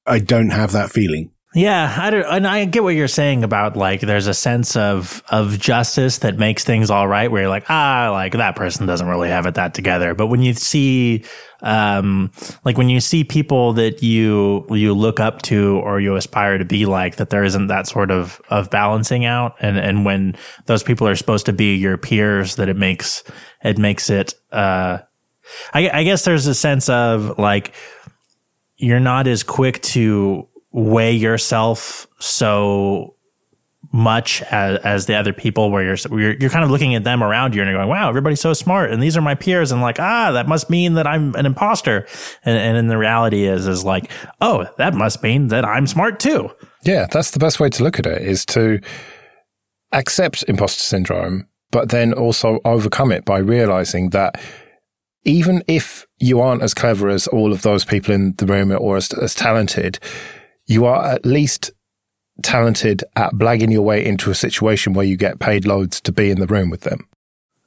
I 0.05 0.19
don't 0.19 0.51
have 0.51 0.71
that 0.73 0.91
feeling. 0.91 1.31
Yeah, 1.53 1.93
I 1.99 2.09
don't, 2.11 2.23
and 2.23 2.47
I 2.47 2.63
get 2.63 2.81
what 2.81 2.95
you're 2.95 3.09
saying 3.09 3.43
about 3.43 3.75
like 3.75 3.99
there's 3.99 4.27
a 4.27 4.33
sense 4.33 4.77
of 4.77 5.21
of 5.29 5.59
justice 5.59 6.19
that 6.19 6.37
makes 6.37 6.63
things 6.63 6.89
all 6.89 7.09
right. 7.09 7.29
Where 7.29 7.41
you're 7.41 7.49
like, 7.49 7.69
ah, 7.69 8.09
like 8.13 8.31
that 8.33 8.55
person 8.55 8.85
doesn't 8.85 9.07
really 9.07 9.27
have 9.27 9.45
it 9.45 9.55
that 9.55 9.73
together. 9.73 10.13
But 10.13 10.27
when 10.27 10.41
you 10.41 10.53
see, 10.53 11.25
um, 11.61 12.31
like 12.63 12.77
when 12.77 12.87
you 12.87 13.01
see 13.01 13.25
people 13.25 13.73
that 13.73 14.01
you 14.01 14.65
you 14.69 14.93
look 14.93 15.19
up 15.19 15.41
to 15.43 15.81
or 15.83 15.99
you 15.99 16.15
aspire 16.15 16.57
to 16.57 16.63
be 16.63 16.85
like, 16.85 17.17
that 17.17 17.31
there 17.31 17.43
isn't 17.43 17.67
that 17.67 17.85
sort 17.85 18.11
of 18.11 18.41
of 18.49 18.69
balancing 18.69 19.25
out, 19.25 19.55
and 19.59 19.77
and 19.77 20.05
when 20.05 20.37
those 20.67 20.83
people 20.83 21.05
are 21.05 21.15
supposed 21.17 21.47
to 21.47 21.53
be 21.53 21.75
your 21.75 21.97
peers, 21.97 22.55
that 22.55 22.69
it 22.69 22.77
makes 22.77 23.25
it 23.61 23.77
makes 23.77 24.09
it. 24.09 24.35
Uh, 24.53 24.99
I, 25.73 25.89
I 25.89 26.03
guess 26.03 26.23
there's 26.23 26.47
a 26.47 26.55
sense 26.55 26.87
of 26.87 27.37
like 27.37 27.73
you're 28.77 29.01
not 29.01 29.27
as 29.27 29.43
quick 29.43 29.81
to 29.81 30.47
weigh 30.71 31.13
yourself 31.13 32.07
so 32.19 33.15
much 33.93 34.41
as, 34.43 34.79
as 34.79 35.05
the 35.05 35.15
other 35.15 35.33
people 35.33 35.69
where 35.69 35.83
you're, 35.83 35.97
you're 36.17 36.35
you're 36.37 36.49
kind 36.49 36.63
of 36.63 36.71
looking 36.71 36.95
at 36.95 37.03
them 37.03 37.21
around 37.21 37.53
you 37.53 37.61
and 37.61 37.69
you're 37.69 37.77
going 37.77 37.89
wow 37.89 38.07
everybody's 38.07 38.39
so 38.39 38.53
smart 38.53 38.91
and 38.91 39.03
these 39.03 39.17
are 39.17 39.21
my 39.21 39.35
peers. 39.35 39.71
And 39.71 39.81
like 39.81 39.99
ah 39.99 40.31
that 40.31 40.47
must 40.47 40.69
mean 40.69 40.93
that 40.93 41.05
I'm 41.07 41.35
an 41.35 41.45
imposter. 41.45 42.07
And 42.45 42.57
and 42.57 42.77
in 42.77 42.87
the 42.87 42.97
reality 42.97 43.45
is 43.45 43.67
is 43.67 43.83
like 43.83 44.09
oh 44.39 44.65
that 44.77 44.93
must 44.93 45.21
mean 45.21 45.47
that 45.47 45.65
I'm 45.65 45.87
smart 45.87 46.19
too. 46.19 46.51
Yeah 46.83 47.07
that's 47.11 47.31
the 47.31 47.39
best 47.39 47.59
way 47.59 47.69
to 47.69 47.83
look 47.83 47.99
at 47.99 48.05
it 48.05 48.21
is 48.21 48.45
to 48.47 48.79
accept 49.91 50.45
imposter 50.47 50.83
syndrome 50.83 51.47
but 51.71 51.89
then 51.89 52.13
also 52.13 52.59
overcome 52.63 53.11
it 53.11 53.25
by 53.25 53.39
realizing 53.39 54.09
that 54.11 54.39
even 55.23 55.63
if 55.67 56.05
you 56.19 56.39
aren't 56.39 56.63
as 56.63 56.73
clever 56.73 57.09
as 57.09 57.27
all 57.27 57.51
of 57.51 57.61
those 57.61 57.85
people 57.85 58.13
in 58.13 58.33
the 58.37 58.45
room 58.45 58.71
or 58.71 58.97
as, 58.97 59.11
as 59.13 59.35
talented 59.35 59.99
you 60.71 60.85
are 60.85 61.05
at 61.05 61.25
least 61.25 61.71
talented 62.41 63.03
at 63.17 63.33
blagging 63.33 63.71
your 63.71 63.81
way 63.81 64.03
into 64.03 64.31
a 64.31 64.35
situation 64.35 64.93
where 64.93 65.05
you 65.05 65.17
get 65.17 65.39
paid 65.39 65.65
loads 65.65 65.99
to 66.01 66.11
be 66.11 66.31
in 66.31 66.39
the 66.39 66.47
room 66.47 66.69
with 66.69 66.81
them. 66.81 67.07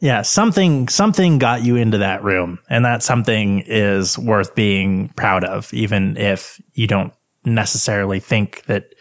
Yeah, 0.00 0.22
something 0.22 0.88
something 0.88 1.38
got 1.38 1.62
you 1.62 1.76
into 1.76 1.98
that 1.98 2.24
room, 2.24 2.58
and 2.68 2.84
that 2.84 3.02
something 3.02 3.62
is 3.66 4.18
worth 4.18 4.54
being 4.54 5.10
proud 5.10 5.44
of, 5.44 5.72
even 5.72 6.16
if 6.16 6.60
you 6.74 6.86
don't 6.86 7.12
necessarily 7.44 8.20
think 8.20 8.64
that 8.64 8.94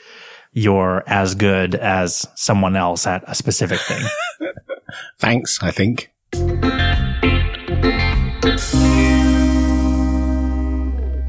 you're 0.52 1.04
as 1.08 1.34
good 1.34 1.76
as 1.76 2.28
someone 2.36 2.76
else 2.76 3.08
at 3.08 3.24
a 3.28 3.36
specific 3.36 3.80
thing. 3.80 4.06
Thanks, 5.20 5.60
I 5.62 5.72
think. 5.72 6.12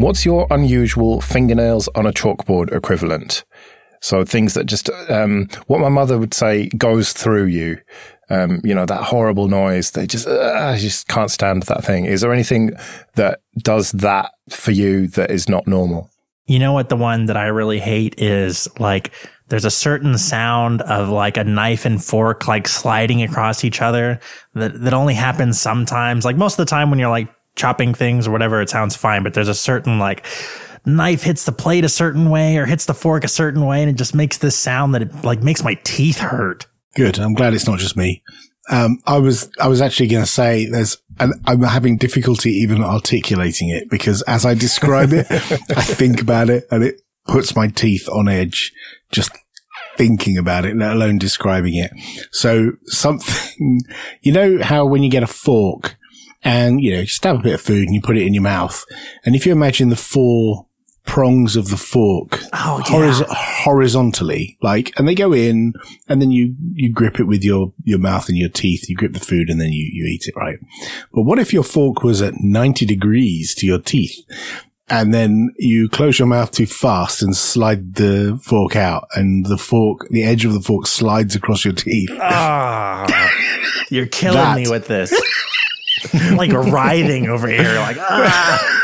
What's 0.05 0.27
your 0.27 0.47
unusual 0.51 1.23
fingernails 1.23 1.89
on 1.95 2.05
a 2.05 2.13
chalkboard 2.13 2.71
equivalent? 2.77 3.43
So 4.03 4.23
things 4.23 4.53
that 4.53 4.67
just, 4.67 4.91
um, 5.09 5.49
what 5.67 5.81
my 5.81 5.89
mother 5.89 6.19
would 6.19 6.35
say 6.35 6.69
goes 6.77 7.15
through 7.15 7.47
you. 7.47 7.79
Um, 8.29 8.61
you 8.63 8.75
know, 8.75 8.85
that 8.85 9.03
horrible 9.05 9.49
noise. 9.49 9.93
They 9.93 10.07
just, 10.07 10.29
uh, 10.29 10.53
I 10.57 10.77
just 10.77 11.09
can't 11.09 11.31
stand 11.31 11.63
that 11.63 11.87
thing. 11.87 12.05
Is 12.05 12.21
there 12.21 12.35
anything 12.35 12.73
that 13.15 13.41
does 13.57 13.93
that 13.93 14.33
for 14.51 14.73
you 14.73 15.07
that 15.09 15.31
is 15.31 15.49
not 15.49 15.67
normal? 15.67 16.11
You 16.45 16.59
know 16.59 16.75
what? 16.75 16.91
The 16.91 16.97
one 16.97 17.25
that 17.25 17.39
I 17.39 17.47
really 17.47 17.81
hate 17.81 18.21
is 18.21 18.69
like, 18.79 19.11
there's 19.49 19.65
a 19.65 19.71
certain 19.71 20.19
sound 20.19 20.83
of 20.83 21.09
like 21.09 21.39
a 21.39 21.45
knife 21.45 21.87
and 21.87 22.05
fork 22.05 22.47
like 22.47 22.69
sliding 22.69 23.23
across 23.23 23.65
each 23.65 23.81
other 23.81 24.21
that, 24.53 24.83
that 24.83 24.93
only 24.93 25.15
happens 25.15 25.59
sometimes. 25.59 26.27
Like 26.27 26.37
most 26.37 26.59
of 26.59 26.67
the 26.67 26.69
time 26.71 26.91
when 26.91 26.99
you're 26.99 27.09
like 27.09 27.34
chopping 27.57 27.95
things 27.95 28.27
or 28.27 28.31
whatever, 28.31 28.61
it 28.61 28.71
sounds 28.71 28.97
fine. 28.97 29.23
But 29.23 29.35
there's 29.35 29.49
a 29.49 29.55
certain 29.55 29.99
like 29.99 30.27
knife 30.87 31.23
hits 31.23 31.45
the 31.45 31.53
plate 31.53 31.85
a 31.85 31.89
certain 31.89 32.31
way 32.31 32.57
or 32.57 32.67
hits 32.67 32.87
the 32.87 32.95
fork 32.95 33.25
a 33.25 33.29
certain 33.29 33.65
way, 33.65 33.83
and 33.83 33.91
it 33.91 33.97
just 33.97 34.15
makes 34.15 34.39
this 34.39 34.57
sound 34.57 34.95
that 34.95 35.03
it 35.03 35.25
like 35.25 35.43
makes 35.43 35.63
my 35.63 35.75
teeth 35.85 36.19
hurt. 36.19 36.67
Good. 36.95 37.19
I'm 37.19 37.35
glad 37.35 37.55
it's 37.55 37.67
not 37.67 37.79
just 37.79 37.97
me. 37.97 38.23
Um, 38.71 38.99
I 39.07 39.19
was, 39.19 39.51
I 39.61 39.69
was 39.69 39.83
actually 39.83 40.09
going 40.09 40.25
to 40.25 40.31
say 40.31 40.67
there's, 40.67 40.97
and 41.19 41.35
I'm 41.45 41.63
having 41.63 41.99
difficulty 41.99 42.51
even 42.51 42.83
articulating 42.83 43.69
it 43.69 43.91
because 43.91 44.23
as 44.23 44.47
I 44.47 44.55
describe 44.55 45.13
it, 45.13 45.27
I 45.31 45.83
think 45.83 46.23
about 46.23 46.49
it 46.49 46.67
and 46.71 46.83
it 46.83 47.03
puts 47.27 47.55
my 47.55 47.69
teeth 47.69 48.09
on 48.09 48.29
edge 48.29 48.73
just 49.13 49.33
thinking 49.97 50.39
about 50.39 50.65
it, 50.65 50.77
let 50.77 50.95
alone 50.95 51.19
describing 51.19 51.77
it. 51.77 51.91
So 52.33 52.73
something, 52.85 53.81
you 54.23 54.33
know 54.33 54.63
how 54.63 54.87
when 54.87 55.03
you 55.03 55.11
get 55.11 55.23
a 55.23 55.29
fork 55.29 55.97
and 56.45 56.81
you 56.81 56.93
know, 56.93 57.01
you 57.01 57.07
stab 57.07 57.37
a 57.37 57.43
bit 57.43 57.55
of 57.55 57.61
food 57.61 57.87
and 57.87 57.95
you 57.95 58.03
put 58.03 58.19
it 58.19 58.27
in 58.27 58.35
your 58.35 58.43
mouth. 58.43 58.85
And 59.25 59.35
if 59.35 59.47
you 59.47 59.53
imagine 59.53 59.89
the 59.89 59.97
four 59.97 60.67
prongs 61.07 61.55
of 61.55 61.69
the 61.69 61.77
fork 61.77 62.41
oh, 62.53 62.79
yeah. 62.79 62.85
horiz- 62.85 63.29
horizontally, 63.29 64.59
like, 64.63 64.93
and 64.99 65.09
they 65.09 65.15
go 65.15 65.33
in 65.33 65.73
and 66.09 66.21
then 66.21 66.31
you, 66.31 66.55
you 66.73 66.93
grip 66.93 67.19
it 67.19 67.25
with 67.25 67.43
your, 67.43 67.73
your 67.85 67.99
mouth 67.99 68.29
and 68.29 68.39
your 68.39 68.49
teeth. 68.49 68.89
You 68.89 68.97
grip 68.97 69.15
the 69.15 69.21
food 69.21 69.49
and 69.49 69.61
then 69.61 69.73
you, 69.73 69.89
you 69.91 70.07
eat 70.07 70.27
it, 70.27 70.37
right? 70.37 70.59
But 71.13 71.23
what 71.23 71.39
if 71.39 71.53
your 71.53 71.65
fork 71.65 72.03
was 72.03 72.21
at 72.21 72.35
90 72.39 72.87
degrees 72.87 73.55
to 73.57 73.67
your 73.67 73.81
teeth? 73.81 74.19
And 74.87 75.15
then 75.15 75.49
you 75.57 75.89
close 75.89 76.19
your 76.19 76.29
mouth 76.29 76.51
too 76.51 76.67
fast 76.67 77.23
and 77.23 77.35
slide 77.35 77.95
the 77.95 78.39
fork 78.43 78.77
out 78.77 79.09
and 79.15 79.47
the 79.47 79.57
fork, 79.57 80.07
the 80.11 80.25
edge 80.25 80.45
of 80.45 80.53
the 80.53 80.61
fork 80.61 80.87
slides 80.87 81.35
across 81.35 81.65
your 81.65 81.73
teeth. 81.73 82.11
Oh, 82.13 83.07
you're 83.91 84.07
killing 84.07 84.37
that, 84.37 84.57
me 84.57 84.69
with 84.69 84.87
this. 84.87 85.11
like 86.37 86.53
writhing 86.53 87.29
over 87.29 87.49
here, 87.49 87.75
like 87.79 87.97
ah. 87.99 88.81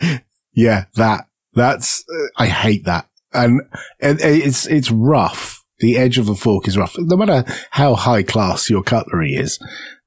Yeah, 0.52 0.86
that 0.96 1.26
that's 1.54 2.04
uh, 2.08 2.26
I 2.36 2.46
hate 2.46 2.84
that. 2.86 3.08
and 3.32 3.60
it, 4.00 4.20
it's 4.20 4.66
it's 4.66 4.90
rough. 4.90 5.62
The 5.78 5.96
edge 5.96 6.18
of 6.18 6.28
a 6.28 6.34
fork 6.34 6.66
is 6.66 6.76
rough. 6.76 6.96
No 6.98 7.16
matter 7.16 7.44
how 7.70 7.94
high 7.94 8.24
class 8.24 8.68
your 8.68 8.82
cutlery 8.82 9.34
is, 9.34 9.60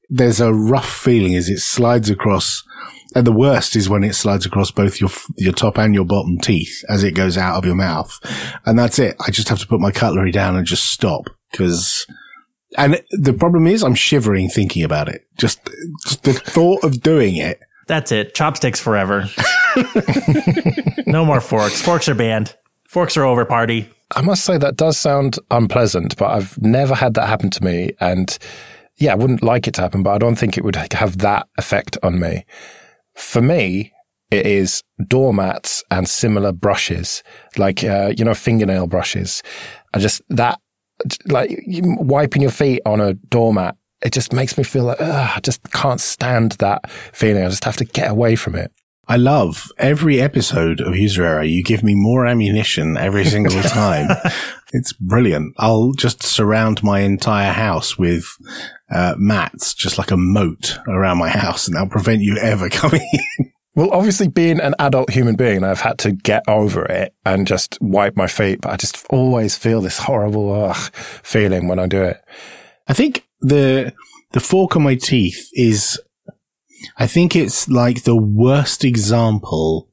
there's 0.10 0.42
a 0.42 0.54
rough 0.54 0.90
feeling 0.92 1.36
as 1.36 1.48
it 1.48 1.60
slides 1.60 2.10
across. 2.10 2.64
And 3.16 3.26
the 3.26 3.32
worst 3.32 3.76
is 3.78 3.90
when 3.90 4.04
it 4.04 4.16
slides 4.16 4.46
across 4.46 4.72
both 4.72 5.00
your 5.00 5.10
your 5.38 5.54
top 5.54 5.78
and 5.78 5.94
your 5.94 6.06
bottom 6.06 6.38
teeth 6.38 6.84
as 6.90 7.04
it 7.04 7.12
goes 7.16 7.38
out 7.38 7.56
of 7.56 7.66
your 7.66 7.76
mouth, 7.76 8.18
and 8.66 8.78
that's 8.78 9.00
it. 9.00 9.16
I 9.26 9.32
just 9.32 9.50
have 9.50 9.60
to 9.60 9.68
put 9.68 9.80
my 9.80 9.92
cutlery 9.92 10.32
down 10.32 10.56
and 10.58 10.66
just 10.68 10.90
stop 10.92 11.30
because. 11.52 12.06
And 12.78 13.02
the 13.12 13.34
problem 13.34 13.68
is, 13.68 13.84
I'm 13.84 13.96
shivering 13.96 14.50
thinking 14.50 14.84
about 14.84 15.10
it. 15.10 15.26
Just, 15.38 15.60
just 16.06 16.24
the 16.24 16.34
thought 16.34 16.84
of 16.84 17.02
doing 17.02 17.36
it. 17.36 17.60
That's 17.88 18.12
it. 18.12 18.34
Chopsticks 18.34 18.80
forever. 18.80 19.28
no 21.06 21.26
more 21.26 21.42
forks. 21.42 21.82
Forks 21.82 22.08
are 22.08 22.16
banned. 22.16 22.56
Forks 22.88 23.18
are 23.18 23.26
over, 23.26 23.44
party. 23.44 23.90
I 24.16 24.22
must 24.22 24.46
say 24.46 24.58
that 24.58 24.76
does 24.76 24.98
sound 24.98 25.38
unpleasant, 25.50 26.16
but 26.18 26.32
I've 26.32 26.62
never 26.62 26.96
had 26.96 27.16
that 27.16 27.28
happen 27.28 27.50
to 27.50 27.64
me. 27.64 27.92
And 28.00 28.38
yeah, 28.98 29.14
I 29.14 29.16
wouldn't 29.16 29.44
like 29.44 29.68
it 29.68 29.74
to 29.76 29.82
happen, 29.82 30.04
but 30.04 30.12
I 30.12 30.18
don't 30.18 30.36
think 30.36 30.58
it 30.58 30.64
would 30.64 30.76
have 30.76 31.18
that 31.18 31.48
effect 31.58 31.98
on 32.04 32.20
me. 32.20 32.46
For 33.16 33.42
me, 33.42 33.92
it 34.30 34.46
is 34.46 34.84
doormats 35.08 35.84
and 35.92 36.08
similar 36.08 36.54
brushes, 36.54 37.24
like, 37.58 37.84
uh, 37.84 38.14
you 38.16 38.24
know, 38.24 38.34
fingernail 38.34 38.88
brushes. 38.88 39.44
I 39.94 40.00
just, 40.00 40.22
that, 40.30 40.61
like 41.28 41.52
wiping 41.68 42.42
your 42.42 42.52
feet 42.52 42.82
on 42.86 43.02
a 43.02 43.14
doormat, 43.14 43.76
it 44.02 44.14
just 44.14 44.34
makes 44.34 44.58
me 44.58 44.64
feel 44.64 44.86
like, 44.86 45.00
ugh, 45.00 45.32
I 45.36 45.40
just 45.42 45.72
can't 45.72 46.02
stand 46.02 46.54
that 46.54 46.90
feeling. 46.92 47.44
I 47.44 47.50
just 47.50 47.64
have 47.66 47.78
to 47.78 47.86
get 47.86 48.10
away 48.10 48.36
from 48.36 48.56
it. 48.56 48.72
I 49.08 49.18
love 49.18 49.68
every 49.78 50.22
episode 50.22 50.80
of 50.80 50.96
User 50.96 51.26
Error. 51.26 51.44
You 51.44 51.64
give 51.64 51.84
me 51.84 51.96
more 51.96 52.26
ammunition 52.26 52.96
every 52.98 53.26
single 53.26 53.62
time. 53.64 54.10
it's 54.72 54.94
brilliant. 54.94 55.54
I'll 55.58 55.92
just 55.92 56.24
surround 56.24 56.82
my 56.84 57.02
entire 57.02 57.52
house 57.52 57.98
with 57.98 58.26
uh, 58.90 59.16
mats, 59.18 59.74
just 59.74 59.98
like 59.98 60.12
a 60.12 60.18
moat 60.18 60.78
around 60.88 61.18
my 61.18 61.30
house, 61.30 61.68
and 61.68 61.76
that'll 61.76 61.90
prevent 61.90 62.22
you 62.22 62.38
ever 62.38 62.70
coming 62.70 63.02
in. 63.38 63.52
Well, 63.74 63.90
obviously, 63.94 64.28
being 64.28 64.60
an 64.60 64.76
adult 64.80 65.12
human 65.12 65.36
being, 65.36 65.64
I've 65.64 65.80
had 65.80 65.98
to 66.00 66.12
get 66.12 66.44
over 66.48 66.84
it 66.86 67.14
and 67.26 67.48
just 67.48 67.78
wipe 67.82 68.18
my 68.18 68.28
feet, 68.28 68.60
but 68.62 68.72
I 68.72 68.76
just 68.76 69.06
always 69.10 69.58
feel 69.58 69.80
this 69.80 69.98
horrible 69.98 70.54
ugh, 70.54 70.94
feeling 70.94 71.68
when 71.70 71.80
I 71.80 71.88
do 71.88 72.04
it. 72.04 72.18
I 72.88 72.94
think 72.94 73.26
the 73.40 73.94
the 74.32 74.42
fork 74.42 74.76
on 74.76 74.84
my 74.84 74.96
teeth 74.96 75.50
is 75.54 76.00
I 76.98 77.08
think 77.08 77.36
it's 77.36 77.70
like 77.70 78.04
the 78.04 78.16
worst 78.16 78.84
example 78.84 79.90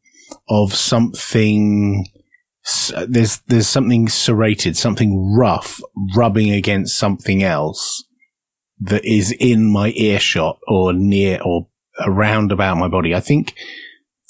of 0.49 0.75
something. 0.75 2.07
There's 3.07 3.39
there's 3.47 3.69
something 3.69 4.09
serrated, 4.09 4.77
something 4.77 5.35
rough, 5.37 5.81
rubbing 6.17 6.51
against 6.51 6.99
something 6.99 7.45
else 7.45 8.05
that 8.81 9.05
is 9.05 9.33
in 9.39 9.71
my 9.71 9.91
earshot 9.91 10.59
or 10.67 10.93
near 10.93 11.41
or 11.45 11.69
around 12.01 12.53
about 12.53 12.77
my 12.77 12.89
body. 12.89 13.15
I 13.15 13.21
think 13.21 13.55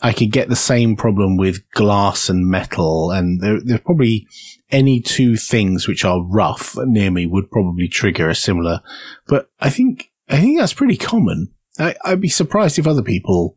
I 0.01 0.13
could 0.13 0.31
get 0.31 0.49
the 0.49 0.57
same 0.57 0.97
problem 0.97 1.37
with 1.37 1.69
glass 1.71 2.29
and 2.29 2.47
metal, 2.47 3.11
and 3.11 3.41
there, 3.41 3.61
there's 3.63 3.81
probably 3.81 4.27
any 4.71 5.01
two 5.01 5.37
things 5.37 5.89
which 5.89 6.05
are 6.05 6.23
rough 6.23 6.77
near 6.85 7.11
me 7.11 7.27
would 7.27 7.51
probably 7.51 7.89
trigger 7.89 8.29
a 8.29 8.35
similar. 8.35 8.81
But 9.27 9.51
I 9.61 9.71
think 9.71 10.11
I 10.29 10.41
think 10.41 10.59
that's 10.59 10.75
pretty 10.75 10.97
common. 10.97 11.53
I, 11.79 11.95
I'd 12.05 12.21
be 12.21 12.29
surprised 12.29 12.79
if 12.79 12.87
other 12.87 13.03
people 13.03 13.57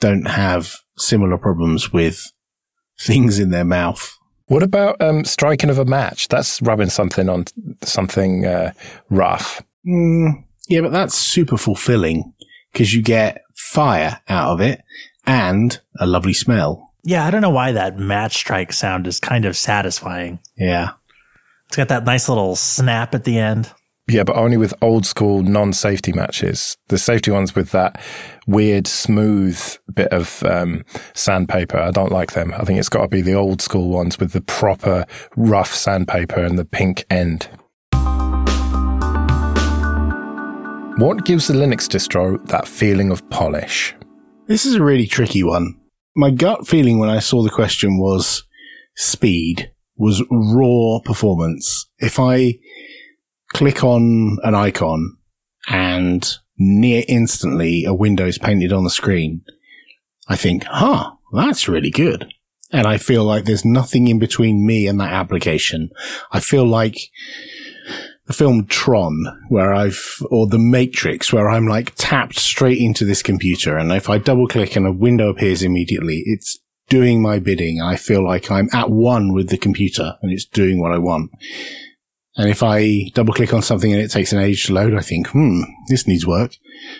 don't 0.00 0.26
have 0.26 0.76
similar 0.96 1.38
problems 1.38 1.92
with 1.92 2.32
things 3.00 3.38
in 3.38 3.50
their 3.50 3.64
mouth. 3.64 4.16
What 4.46 4.62
about 4.62 5.00
um, 5.02 5.24
striking 5.24 5.70
of 5.70 5.78
a 5.78 5.84
match? 5.84 6.28
That's 6.28 6.62
rubbing 6.62 6.88
something 6.88 7.28
on 7.28 7.44
something 7.82 8.46
uh, 8.46 8.72
rough. 9.10 9.62
Mm, 9.86 10.44
yeah, 10.68 10.80
but 10.80 10.92
that's 10.92 11.14
super 11.14 11.58
fulfilling 11.58 12.32
because 12.78 12.94
you 12.94 13.02
get 13.02 13.42
fire 13.56 14.20
out 14.28 14.52
of 14.52 14.60
it 14.60 14.84
and 15.26 15.80
a 15.98 16.06
lovely 16.06 16.32
smell. 16.32 16.92
Yeah, 17.02 17.26
I 17.26 17.32
don't 17.32 17.42
know 17.42 17.50
why 17.50 17.72
that 17.72 17.98
match 17.98 18.36
strike 18.36 18.72
sound 18.72 19.08
is 19.08 19.18
kind 19.18 19.44
of 19.46 19.56
satisfying. 19.56 20.38
Yeah. 20.56 20.92
It's 21.66 21.76
got 21.76 21.88
that 21.88 22.04
nice 22.04 22.28
little 22.28 22.54
snap 22.54 23.16
at 23.16 23.24
the 23.24 23.36
end. 23.40 23.72
Yeah, 24.06 24.22
but 24.22 24.36
only 24.36 24.56
with 24.56 24.72
old 24.80 25.06
school 25.06 25.42
non 25.42 25.72
safety 25.72 26.12
matches. 26.12 26.76
The 26.86 26.98
safety 26.98 27.32
ones 27.32 27.56
with 27.56 27.72
that 27.72 28.00
weird, 28.46 28.86
smooth 28.86 29.60
bit 29.92 30.12
of 30.12 30.44
um, 30.44 30.84
sandpaper, 31.14 31.78
I 31.78 31.90
don't 31.90 32.12
like 32.12 32.32
them. 32.32 32.54
I 32.54 32.62
think 32.62 32.78
it's 32.78 32.88
got 32.88 33.02
to 33.02 33.08
be 33.08 33.22
the 33.22 33.34
old 33.34 33.60
school 33.60 33.88
ones 33.88 34.20
with 34.20 34.32
the 34.32 34.40
proper 34.40 35.04
rough 35.34 35.74
sandpaper 35.74 36.40
and 36.40 36.56
the 36.56 36.64
pink 36.64 37.06
end. 37.10 37.48
What 40.98 41.24
gives 41.24 41.46
the 41.46 41.54
Linux 41.54 41.86
distro 41.86 42.44
that 42.48 42.66
feeling 42.66 43.12
of 43.12 43.30
polish? 43.30 43.94
This 44.48 44.66
is 44.66 44.74
a 44.74 44.82
really 44.82 45.06
tricky 45.06 45.44
one. 45.44 45.76
My 46.16 46.32
gut 46.32 46.66
feeling 46.66 46.98
when 46.98 47.08
I 47.08 47.20
saw 47.20 47.44
the 47.44 47.50
question 47.50 47.98
was 47.98 48.42
speed, 48.96 49.70
was 49.96 50.24
raw 50.28 50.98
performance. 51.04 51.88
If 51.98 52.18
I 52.18 52.54
click 53.52 53.84
on 53.84 54.38
an 54.42 54.56
icon 54.56 55.16
and 55.70 56.28
near 56.58 57.04
instantly 57.06 57.84
a 57.84 57.94
window 57.94 58.26
is 58.26 58.36
painted 58.36 58.72
on 58.72 58.82
the 58.82 58.90
screen, 58.90 59.42
I 60.26 60.34
think, 60.34 60.64
huh, 60.64 61.12
that's 61.32 61.68
really 61.68 61.90
good. 61.90 62.34
And 62.72 62.88
I 62.88 62.98
feel 62.98 63.22
like 63.22 63.44
there's 63.44 63.64
nothing 63.64 64.08
in 64.08 64.18
between 64.18 64.66
me 64.66 64.88
and 64.88 64.98
that 64.98 65.12
application. 65.12 65.90
I 66.32 66.40
feel 66.40 66.64
like 66.64 66.96
the 68.28 68.34
film 68.34 68.66
Tron, 68.66 69.24
where 69.48 69.74
I've, 69.74 70.22
or 70.30 70.46
The 70.46 70.58
Matrix, 70.58 71.32
where 71.32 71.48
I'm 71.48 71.66
like 71.66 71.94
tapped 71.96 72.38
straight 72.38 72.78
into 72.78 73.04
this 73.06 73.22
computer. 73.22 73.76
And 73.78 73.90
if 73.90 74.08
I 74.10 74.18
double 74.18 74.46
click 74.46 74.76
and 74.76 74.86
a 74.86 74.92
window 74.92 75.30
appears 75.30 75.62
immediately, 75.62 76.22
it's 76.26 76.58
doing 76.88 77.22
my 77.22 77.38
bidding. 77.38 77.80
I 77.80 77.96
feel 77.96 78.22
like 78.22 78.50
I'm 78.50 78.68
at 78.72 78.90
one 78.90 79.32
with 79.32 79.48
the 79.48 79.56
computer 79.56 80.16
and 80.20 80.30
it's 80.30 80.44
doing 80.44 80.78
what 80.78 80.92
I 80.92 80.98
want. 80.98 81.30
And 82.36 82.50
if 82.50 82.62
I 82.62 83.10
double 83.14 83.32
click 83.32 83.52
on 83.52 83.62
something 83.62 83.92
and 83.92 84.00
it 84.00 84.10
takes 84.10 84.32
an 84.32 84.38
age 84.38 84.66
to 84.66 84.74
load, 84.74 84.94
I 84.94 85.00
think, 85.00 85.28
hmm, 85.28 85.62
this 85.88 86.06
needs 86.06 86.26
work. 86.26 86.54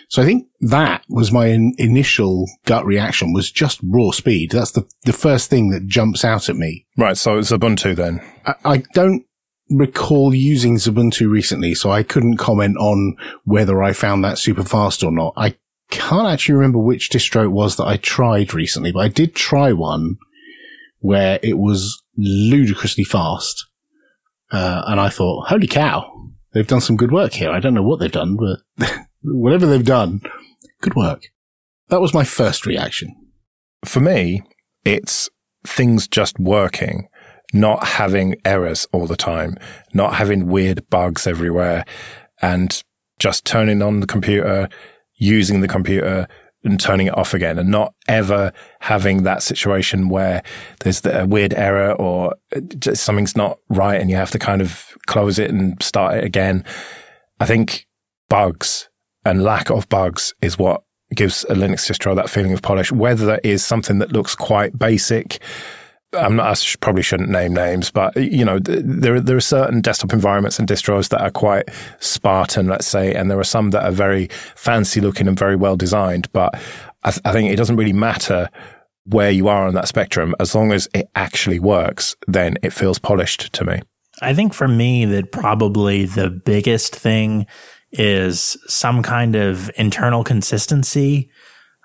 So 0.09 0.21
I 0.21 0.25
think 0.25 0.47
that 0.61 1.03
was 1.09 1.31
my 1.31 1.45
in- 1.45 1.75
initial 1.77 2.45
gut 2.65 2.85
reaction 2.85 3.33
was 3.33 3.49
just 3.49 3.79
raw 3.83 4.11
speed. 4.11 4.51
That's 4.51 4.71
the, 4.71 4.85
the 5.03 5.13
first 5.13 5.49
thing 5.49 5.69
that 5.69 5.87
jumps 5.87 6.25
out 6.25 6.49
at 6.49 6.57
me. 6.57 6.87
Right. 6.97 7.15
So 7.15 7.37
it's 7.37 7.51
Ubuntu 7.51 7.95
then. 7.95 8.19
I, 8.45 8.55
I 8.65 8.83
don't 8.93 9.23
recall 9.69 10.33
using 10.33 10.75
Ubuntu 10.75 11.29
recently, 11.29 11.75
so 11.75 11.91
I 11.91 12.03
couldn't 12.03 12.37
comment 12.37 12.77
on 12.77 13.15
whether 13.43 13.81
I 13.83 13.93
found 13.93 14.23
that 14.23 14.37
super 14.37 14.63
fast 14.63 15.03
or 15.03 15.11
not. 15.11 15.33
I 15.37 15.55
can't 15.89 16.27
actually 16.27 16.55
remember 16.55 16.79
which 16.79 17.09
distro 17.09 17.43
it 17.43 17.49
was 17.49 17.75
that 17.75 17.87
I 17.87 17.97
tried 17.97 18.53
recently, 18.53 18.91
but 18.91 18.99
I 18.99 19.07
did 19.07 19.35
try 19.35 19.73
one 19.73 20.17
where 20.99 21.39
it 21.41 21.57
was 21.57 22.01
ludicrously 22.17 23.03
fast. 23.03 23.65
Uh, 24.51 24.83
and 24.87 24.99
I 24.99 25.09
thought, 25.09 25.47
holy 25.47 25.67
cow, 25.67 26.11
they've 26.53 26.67
done 26.67 26.81
some 26.81 26.97
good 26.97 27.11
work 27.11 27.33
here. 27.33 27.51
I 27.51 27.59
don't 27.59 27.73
know 27.73 27.83
what 27.83 27.99
they've 27.99 28.11
done, 28.11 28.37
but 28.37 28.89
whatever 29.21 29.65
they've 29.65 29.85
done, 29.85 30.21
good 30.81 30.95
work. 30.95 31.23
That 31.89 32.01
was 32.01 32.13
my 32.13 32.23
first 32.23 32.65
reaction. 32.65 33.15
For 33.85 33.99
me, 33.99 34.43
it's 34.83 35.29
things 35.65 36.07
just 36.07 36.39
working, 36.39 37.07
not 37.53 37.83
having 37.83 38.35
errors 38.45 38.87
all 38.91 39.07
the 39.07 39.15
time, 39.15 39.57
not 39.93 40.15
having 40.15 40.47
weird 40.47 40.87
bugs 40.89 41.25
everywhere, 41.25 41.85
and 42.41 42.83
just 43.19 43.45
turning 43.45 43.81
on 43.81 43.99
the 43.99 44.07
computer, 44.07 44.69
using 45.15 45.61
the 45.61 45.67
computer, 45.67 46.27
and 46.63 46.79
turning 46.79 47.07
it 47.07 47.17
off 47.17 47.33
again 47.33 47.57
and 47.57 47.69
not 47.69 47.93
ever 48.07 48.51
having 48.81 49.23
that 49.23 49.41
situation 49.41 50.09
where 50.09 50.43
there's 50.81 51.05
a 51.05 51.25
weird 51.25 51.53
error 51.53 51.93
or 51.93 52.35
something's 52.93 53.35
not 53.35 53.57
right 53.69 54.01
and 54.01 54.09
you 54.09 54.15
have 54.15 54.31
to 54.31 54.39
kind 54.39 54.61
of 54.61 54.97
close 55.07 55.39
it 55.39 55.49
and 55.49 55.81
start 55.81 56.15
it 56.15 56.23
again. 56.23 56.65
I 57.39 57.45
think 57.45 57.87
bugs 58.29 58.89
and 59.23 59.43
lack 59.43 59.69
of 59.69 59.87
bugs 59.87 60.33
is 60.41 60.59
what 60.59 60.83
gives 61.15 61.45
a 61.45 61.53
Linux 61.53 61.89
distro 61.89 62.15
that 62.15 62.29
feeling 62.29 62.53
of 62.53 62.61
polish, 62.61 62.91
whether 62.91 63.25
that 63.25 63.45
is 63.45 63.65
something 63.65 63.99
that 63.99 64.11
looks 64.11 64.35
quite 64.35 64.77
basic 64.77 65.41
I'm 66.17 66.35
not, 66.35 66.47
I 66.47 66.75
probably 66.81 67.03
shouldn't 67.03 67.29
name 67.29 67.53
names, 67.53 67.91
but 67.91 68.15
you 68.15 68.43
know, 68.43 68.57
there 68.59 69.19
there 69.19 69.37
are 69.37 69.41
certain 69.41 69.81
desktop 69.81 70.11
environments 70.11 70.57
and 70.57 70.67
distros 70.67 71.09
that 71.09 71.21
are 71.21 71.29
quite 71.29 71.69
Spartan, 71.99 72.67
let's 72.67 72.87
say, 72.87 73.13
and 73.13 73.29
there 73.29 73.39
are 73.39 73.43
some 73.43 73.69
that 73.71 73.83
are 73.83 73.91
very 73.91 74.27
fancy 74.55 75.01
looking 75.01 75.27
and 75.27 75.37
very 75.37 75.55
well 75.55 75.75
designed. 75.75 76.31
But 76.31 76.55
I, 77.03 77.11
th- 77.11 77.21
I 77.25 77.31
think 77.31 77.51
it 77.51 77.57
doesn't 77.57 77.75
really 77.75 77.93
matter 77.93 78.49
where 79.05 79.31
you 79.31 79.47
are 79.47 79.67
on 79.67 79.73
that 79.75 79.87
spectrum 79.87 80.35
as 80.39 80.55
long 80.55 80.71
as 80.71 80.87
it 80.93 81.09
actually 81.15 81.59
works. 81.59 82.15
Then 82.27 82.57
it 82.63 82.73
feels 82.73 82.97
polished 82.97 83.53
to 83.53 83.65
me. 83.65 83.81
I 84.21 84.33
think 84.33 84.53
for 84.53 84.67
me 84.67 85.05
that 85.05 85.31
probably 85.31 86.05
the 86.05 86.29
biggest 86.29 86.95
thing 86.95 87.45
is 87.91 88.57
some 88.67 89.01
kind 89.01 89.35
of 89.35 89.71
internal 89.77 90.23
consistency 90.23 91.29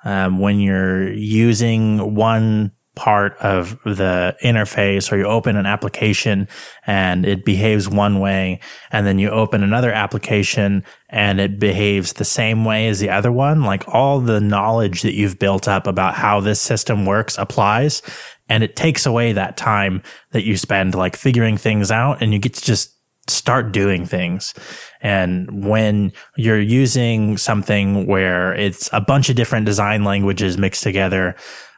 um, 0.05 0.39
when 0.39 0.61
you're 0.61 1.11
using 1.13 2.15
one 2.15 2.73
part 2.95 3.37
of 3.39 3.79
the 3.85 4.37
interface 4.43 5.11
or 5.11 5.17
you 5.17 5.25
open 5.25 5.57
an 5.57 5.67
application 5.67 6.47
and 6.87 7.27
it 7.27 7.45
behaves 7.45 7.89
one 7.89 8.21
way 8.21 8.61
and 8.93 9.07
then 9.07 9.19
you 9.19 9.29
open 9.31 9.63
another 9.63 9.91
application 9.91 10.85
and 11.09 11.41
it 11.41 11.59
behaves 11.59 12.13
the 12.15 12.25
same 12.25 12.65
way 12.65 12.87
as 12.87 13.01
the 13.01 13.11
other 13.11 13.33
one 13.33 13.63
like 13.63 13.83
all 13.89 14.21
the 14.21 14.41
knowledge 14.41 15.03
that 15.03 15.15
you've 15.15 15.39
built 15.39 15.67
up 15.67 15.87
about 15.87 16.15
how 16.15 16.39
this 16.39 16.61
system 16.61 17.05
works 17.05 17.37
applies 17.37 18.01
and 18.49 18.63
it 18.63 18.77
takes 18.77 19.07
away 19.07 19.33
that 19.33 19.57
time 19.57 20.03
that 20.31 20.45
you 20.45 20.57
spend 20.57 20.95
like 20.95 21.17
figuring 21.17 21.57
things 21.57 21.91
out 21.91 22.23
and 22.23 22.33
you 22.33 22.39
get 22.39 22.55
to 22.55 22.63
just 22.63 22.95
start 23.27 23.73
doing 23.73 24.05
things. 24.05 24.55
And 25.01 25.67
when 25.67 26.13
you're 26.37 26.61
using 26.61 27.37
something 27.37 28.07
where 28.07 28.55
it's 28.55 28.91
a 28.93 29.01
bunch 29.01 29.31
of 29.31 29.37
different 29.37 29.67
design 29.67 30.05
languages 30.05 30.59
mixed 30.59 30.83
together, 30.83 31.35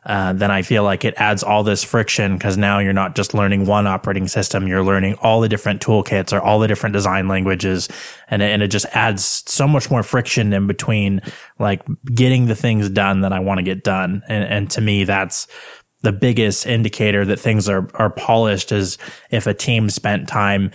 uh, 0.06 0.32
then 0.32 0.50
I 0.50 0.62
feel 0.62 0.84
like 0.84 1.04
it 1.04 1.14
adds 1.16 1.42
all 1.42 1.62
this 1.62 1.82
friction 1.84 2.38
because 2.38 2.56
now 2.56 2.78
you're 2.78 2.92
not 2.92 3.16
just 3.16 3.34
learning 3.34 3.66
one 3.66 3.86
operating 3.86 4.28
system, 4.28 4.66
you're 4.68 4.84
learning 4.84 5.14
all 5.14 5.40
the 5.40 5.48
different 5.48 5.82
toolkits 5.82 6.32
or 6.32 6.40
all 6.40 6.60
the 6.60 6.68
different 6.68 6.92
design 6.92 7.28
languages. 7.28 7.88
And 8.28 8.40
it, 8.40 8.46
and 8.46 8.62
it 8.62 8.68
just 8.68 8.86
adds 8.92 9.42
so 9.46 9.66
much 9.66 9.90
more 9.90 10.02
friction 10.02 10.52
in 10.52 10.66
between 10.66 11.20
like 11.58 11.82
getting 12.14 12.46
the 12.46 12.54
things 12.54 12.88
done 12.88 13.22
that 13.22 13.32
I 13.32 13.40
want 13.40 13.58
to 13.58 13.64
get 13.64 13.82
done. 13.84 14.22
And, 14.28 14.44
and 14.44 14.70
to 14.70 14.80
me, 14.80 15.04
that's, 15.04 15.46
the 16.02 16.12
biggest 16.12 16.66
indicator 16.66 17.24
that 17.24 17.40
things 17.40 17.68
are, 17.68 17.88
are 17.94 18.10
polished 18.10 18.70
is 18.70 18.96
if 19.30 19.46
a 19.48 19.54
team 19.54 19.90
spent 19.90 20.28
time 20.28 20.70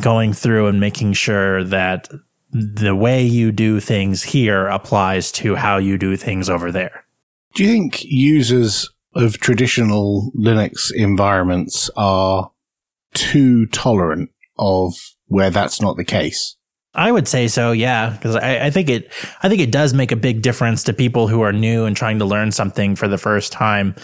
going 0.00 0.32
through 0.32 0.68
and 0.68 0.78
making 0.78 1.12
sure 1.14 1.64
that 1.64 2.08
the 2.52 2.94
way 2.94 3.22
you 3.24 3.50
do 3.52 3.80
things 3.80 4.22
here 4.22 4.66
applies 4.68 5.32
to 5.32 5.56
how 5.56 5.76
you 5.76 5.98
do 5.98 6.16
things 6.16 6.48
over 6.48 6.70
there. 6.70 7.04
Do 7.54 7.64
you 7.64 7.70
think 7.70 8.04
users 8.04 8.88
of 9.14 9.38
traditional 9.38 10.30
Linux 10.36 10.92
environments 10.94 11.90
are 11.96 12.50
too 13.14 13.66
tolerant 13.66 14.30
of 14.58 14.94
where 15.26 15.50
that's 15.50 15.80
not 15.80 15.96
the 15.96 16.04
case? 16.04 16.56
I 16.94 17.12
would 17.12 17.28
say 17.28 17.46
so, 17.46 17.70
yeah, 17.72 18.10
because 18.10 18.34
I, 18.34 18.66
I, 18.66 18.70
think 18.70 18.88
it, 18.88 19.12
I 19.42 19.48
think 19.48 19.60
it 19.60 19.70
does 19.70 19.94
make 19.94 20.10
a 20.10 20.16
big 20.16 20.42
difference 20.42 20.84
to 20.84 20.92
people 20.92 21.28
who 21.28 21.40
are 21.42 21.52
new 21.52 21.84
and 21.84 21.96
trying 21.96 22.18
to 22.18 22.24
learn 22.24 22.50
something 22.50 22.96
for 22.96 23.06
the 23.06 23.18
first 23.18 23.52
time. 23.52 23.94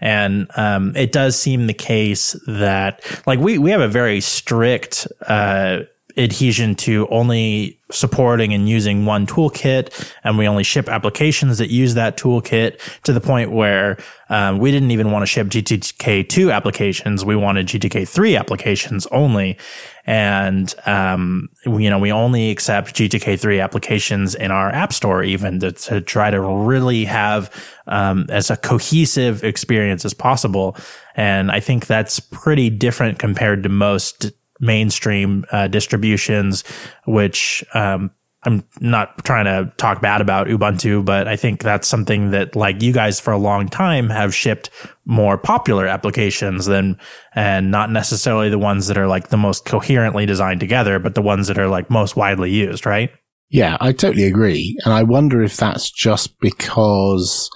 And 0.00 0.48
um, 0.56 0.96
it 0.96 1.12
does 1.12 1.38
seem 1.38 1.68
the 1.68 1.74
case 1.74 2.34
that, 2.48 3.04
like, 3.24 3.38
we 3.38 3.58
we 3.58 3.70
have 3.70 3.80
a 3.80 3.86
very 3.86 4.20
strict 4.20 5.06
uh, 5.28 5.82
adhesion 6.16 6.74
to 6.74 7.06
only 7.08 7.78
supporting 7.90 8.52
and 8.52 8.68
using 8.68 9.04
one 9.04 9.26
toolkit 9.26 10.10
and 10.24 10.38
we 10.38 10.48
only 10.48 10.64
ship 10.64 10.88
applications 10.88 11.58
that 11.58 11.70
use 11.70 11.94
that 11.94 12.16
toolkit 12.16 12.78
to 13.02 13.12
the 13.12 13.20
point 13.20 13.50
where 13.50 13.98
um, 14.28 14.58
we 14.58 14.70
didn't 14.70 14.90
even 14.90 15.10
want 15.10 15.22
to 15.22 15.26
ship 15.26 15.48
gtk2 15.48 16.52
applications 16.52 17.24
we 17.24 17.36
wanted 17.36 17.66
gtk3 17.66 18.38
applications 18.38 19.06
only. 19.08 19.58
And 20.04 20.74
um, 20.86 21.48
you 21.64 21.90
know 21.90 21.98
we 21.98 22.10
only 22.10 22.50
accept 22.50 22.94
gtk3 22.94 23.62
applications 23.62 24.34
in 24.34 24.50
our 24.50 24.70
app 24.70 24.92
store 24.92 25.22
even 25.22 25.60
to, 25.60 25.72
to 25.72 26.00
try 26.00 26.30
to 26.30 26.40
really 26.40 27.04
have 27.04 27.50
um, 27.86 28.26
as 28.28 28.50
a 28.50 28.56
cohesive 28.56 29.44
experience 29.44 30.04
as 30.04 30.14
possible. 30.14 30.76
And 31.14 31.50
i 31.50 31.60
think 31.60 31.86
that's 31.86 32.20
pretty 32.20 32.70
different 32.70 33.18
compared 33.18 33.62
to 33.64 33.68
most 33.68 34.32
mainstream 34.62 35.44
uh, 35.52 35.68
distributions, 35.68 36.64
which 37.04 37.62
um, 37.74 38.10
I'm 38.44 38.64
not 38.80 39.24
trying 39.24 39.44
to 39.44 39.70
talk 39.76 40.00
bad 40.00 40.20
about 40.20 40.46
Ubuntu, 40.46 41.04
but 41.04 41.28
I 41.28 41.36
think 41.36 41.62
that's 41.62 41.86
something 41.86 42.30
that 42.30 42.56
like 42.56 42.82
you 42.82 42.92
guys 42.92 43.20
for 43.20 43.32
a 43.32 43.38
long 43.38 43.68
time 43.68 44.08
have 44.08 44.34
shipped 44.34 44.70
more 45.04 45.36
popular 45.36 45.86
applications 45.86 46.66
than, 46.66 46.98
and 47.34 47.70
not 47.70 47.90
necessarily 47.90 48.48
the 48.48 48.58
ones 48.58 48.88
that 48.88 48.98
are 48.98 49.06
like 49.06 49.28
the 49.28 49.36
most 49.36 49.64
coherently 49.64 50.26
designed 50.26 50.60
together, 50.60 50.98
but 50.98 51.14
the 51.14 51.22
ones 51.22 51.48
that 51.48 51.58
are 51.58 51.68
like 51.68 51.90
most 51.90 52.16
widely 52.16 52.50
used, 52.50 52.86
right? 52.86 53.10
Yeah, 53.50 53.76
I 53.80 53.92
totally 53.92 54.24
agree. 54.24 54.76
And 54.84 54.94
I 54.94 55.02
wonder 55.02 55.42
if 55.42 55.56
that's 55.56 55.90
just 55.90 56.40
because 56.40 57.50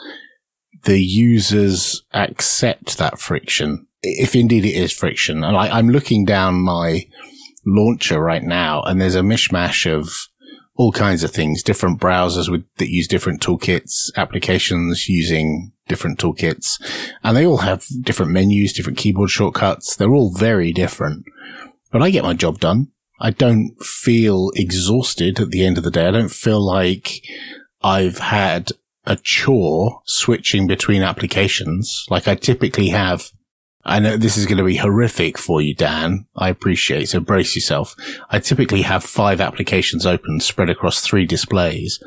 the 0.84 1.00
users 1.00 2.02
accept 2.12 2.98
that 2.98 3.18
friction 3.18 3.85
if 4.06 4.34
indeed 4.34 4.64
it 4.64 4.74
is 4.74 4.92
friction. 4.92 5.44
And 5.44 5.56
I, 5.56 5.68
I'm 5.68 5.88
looking 5.88 6.24
down 6.24 6.54
my 6.62 7.06
launcher 7.64 8.20
right 8.20 8.42
now 8.42 8.82
and 8.82 9.00
there's 9.00 9.16
a 9.16 9.20
mishmash 9.20 9.90
of 9.90 10.28
all 10.76 10.92
kinds 10.92 11.24
of 11.24 11.30
things, 11.30 11.62
different 11.62 12.00
browsers 12.00 12.50
with, 12.50 12.64
that 12.76 12.90
use 12.90 13.08
different 13.08 13.40
toolkits, 13.40 14.10
applications 14.16 15.08
using 15.08 15.72
different 15.88 16.18
toolkits, 16.18 16.80
and 17.22 17.36
they 17.36 17.46
all 17.46 17.58
have 17.58 17.84
different 18.02 18.32
menus, 18.32 18.72
different 18.72 18.98
keyboard 18.98 19.30
shortcuts. 19.30 19.96
They're 19.96 20.12
all 20.12 20.34
very 20.34 20.72
different, 20.72 21.24
but 21.90 22.02
I 22.02 22.10
get 22.10 22.24
my 22.24 22.34
job 22.34 22.60
done. 22.60 22.88
I 23.18 23.30
don't 23.30 23.74
feel 23.82 24.50
exhausted 24.54 25.40
at 25.40 25.50
the 25.50 25.64
end 25.64 25.78
of 25.78 25.84
the 25.84 25.90
day. 25.90 26.06
I 26.06 26.10
don't 26.10 26.30
feel 26.30 26.60
like 26.60 27.22
I've 27.82 28.18
had 28.18 28.72
a 29.06 29.16
chore 29.16 30.02
switching 30.04 30.66
between 30.66 31.02
applications 31.02 32.04
like 32.10 32.26
I 32.26 32.34
typically 32.34 32.88
have 32.88 33.30
I 33.86 34.00
know 34.00 34.16
this 34.16 34.36
is 34.36 34.46
going 34.46 34.58
to 34.58 34.64
be 34.64 34.76
horrific 34.76 35.38
for 35.38 35.62
you, 35.62 35.72
Dan. 35.72 36.26
I 36.36 36.48
appreciate 36.48 37.08
so 37.08 37.20
brace 37.20 37.54
yourself. 37.54 37.94
I 38.30 38.40
typically 38.40 38.82
have 38.82 39.04
five 39.04 39.40
applications 39.40 40.04
open 40.04 40.40
spread 40.40 40.68
across 40.68 41.00
three 41.00 41.24
displays 41.24 42.02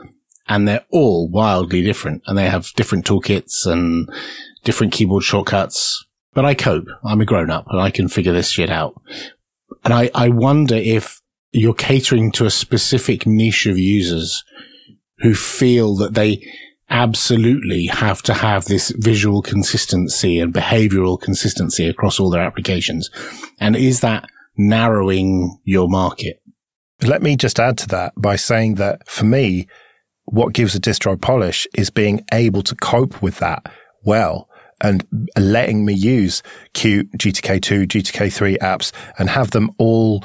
and 0.50 0.68
they're 0.68 0.86
all 0.90 1.30
wildly 1.30 1.82
different 1.82 2.22
and 2.26 2.38
they 2.38 2.50
have 2.50 2.74
different 2.74 3.06
toolkits 3.06 3.66
and 3.66 4.10
different 4.66 4.92
keyboard 4.92 5.24
shortcuts. 5.24 6.06
But 6.34 6.44
I 6.44 6.54
cope. 6.54 6.88
I'm 7.06 7.22
a 7.22 7.26
grown 7.26 7.50
up 7.50 7.66
and 7.70 7.80
I 7.80 7.92
can 7.92 8.10
figure 8.10 8.34
this 8.34 8.50
shit 8.50 8.70
out. 8.70 9.02
And 9.86 9.94
I, 9.94 10.12
I 10.14 10.30
wonder 10.30 10.76
if 10.76 11.22
you're 11.52 11.74
catering 11.74 12.32
to 12.34 12.46
a 12.46 12.52
specific 12.52 13.26
niche 13.26 13.66
of 13.68 13.78
users 13.78 14.44
who 15.20 15.34
feel 15.34 15.96
that 15.96 16.14
they, 16.14 16.46
absolutely 16.90 17.88
have 17.88 18.22
to 18.24 18.34
have 18.34 18.66
this 18.66 18.92
visual 18.98 19.42
consistency 19.42 20.40
and 20.40 20.54
behavioral 20.54 21.20
consistency 21.20 21.88
across 21.88 22.20
all 22.20 22.30
their 22.30 22.42
applications? 22.42 23.10
And 23.60 23.76
is 23.76 24.02
that 24.02 24.26
narrowing 24.58 25.60
your 25.64 25.88
market? 25.88 26.42
Let 27.02 27.22
me 27.22 27.36
just 27.36 27.60
add 27.60 27.78
to 27.80 27.88
that 27.90 28.14
by 28.18 28.36
saying 28.36 28.76
that 28.76 29.08
for 29.08 29.26
me, 29.26 29.68
what 30.26 30.54
gives 30.54 30.76
a 30.76 30.80
distro 30.80 31.20
polish 31.20 31.66
is 31.74 31.90
being 31.90 32.26
able 32.32 32.62
to 32.64 32.76
cope 32.76 33.22
with 33.22 33.40
that 33.40 33.72
well 34.04 34.50
and 34.82 35.06
letting 35.38 35.86
me 35.86 35.94
use 35.94 36.42
Qt, 36.74 37.10
GTK2, 37.18 37.88
GTK3 37.88 38.58
apps 38.60 38.92
and 39.18 39.30
have 39.30 39.52
them 39.52 39.72
all 39.78 40.24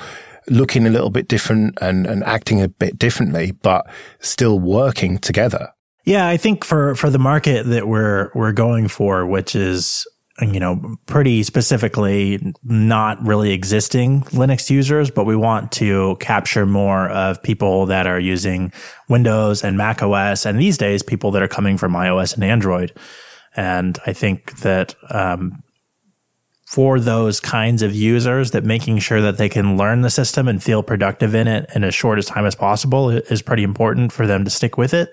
looking 0.49 0.87
a 0.87 0.91
little 0.91 1.11
bit 1.11 1.29
different 1.29 1.79
and, 1.81 2.07
and 2.07 2.23
acting 2.25 2.61
a 2.61 2.69
bit 2.69 2.99
differently, 2.99 3.53
but 3.53 3.87
still 4.21 4.59
working 4.59 5.19
together. 5.19 5.74
Yeah, 6.05 6.29
I 6.29 6.37
think 6.37 6.65
for 6.65 6.95
for 6.95 7.09
the 7.09 7.19
market 7.19 7.65
that 7.67 7.89
we're 7.89 8.31
we're 8.35 8.53
going 8.53 8.89
for, 8.89 9.27
which 9.27 9.57
is 9.57 10.07
you 10.41 10.61
know 10.61 10.97
pretty 11.07 11.43
specifically 11.43 12.53
not 12.63 13.25
really 13.25 13.53
existing 13.53 14.21
Linux 14.25 14.69
users, 14.69 15.11
but 15.11 15.25
we 15.25 15.35
want 15.35 15.73
to 15.73 16.17
capture 16.21 16.67
more 16.67 17.09
of 17.09 17.43
people 17.43 17.87
that 17.87 18.07
are 18.07 18.21
using 18.21 18.71
Windows 19.09 19.65
and 19.65 19.79
Mac 19.79 20.03
OS, 20.03 20.45
and 20.45 20.61
these 20.61 20.77
days 20.77 21.03
people 21.03 21.31
that 21.31 21.43
are 21.43 21.49
coming 21.49 21.79
from 21.79 21.95
iOS 21.95 22.35
and 22.35 22.45
Android. 22.45 22.93
And 23.57 23.99
I 24.05 24.13
think 24.13 24.59
that 24.59 24.95
um, 25.11 25.63
for 26.67 27.01
those 27.01 27.41
kinds 27.41 27.83
of 27.83 27.95
users, 27.95 28.51
that 28.51 28.65
making 28.65 28.99
sure 28.99 29.23
that 29.23 29.39
they 29.39 29.49
can 29.49 29.79
learn 29.79 30.03
the 30.03 30.11
system 30.11 30.49
and 30.49 30.63
feel 30.63 30.83
productive 30.83 31.35
in 31.35 31.47
it 31.49 31.71
in 31.75 31.83
as 31.83 31.95
short 31.95 32.19
as 32.19 32.27
time 32.27 32.45
as 32.45 32.57
possible 32.57 33.09
is 33.09 33.41
pretty 33.41 33.63
important 33.63 34.13
for 34.13 34.27
them 34.27 34.45
to 34.45 34.51
stick 34.51 34.77
with 34.77 34.93
it 34.93 35.09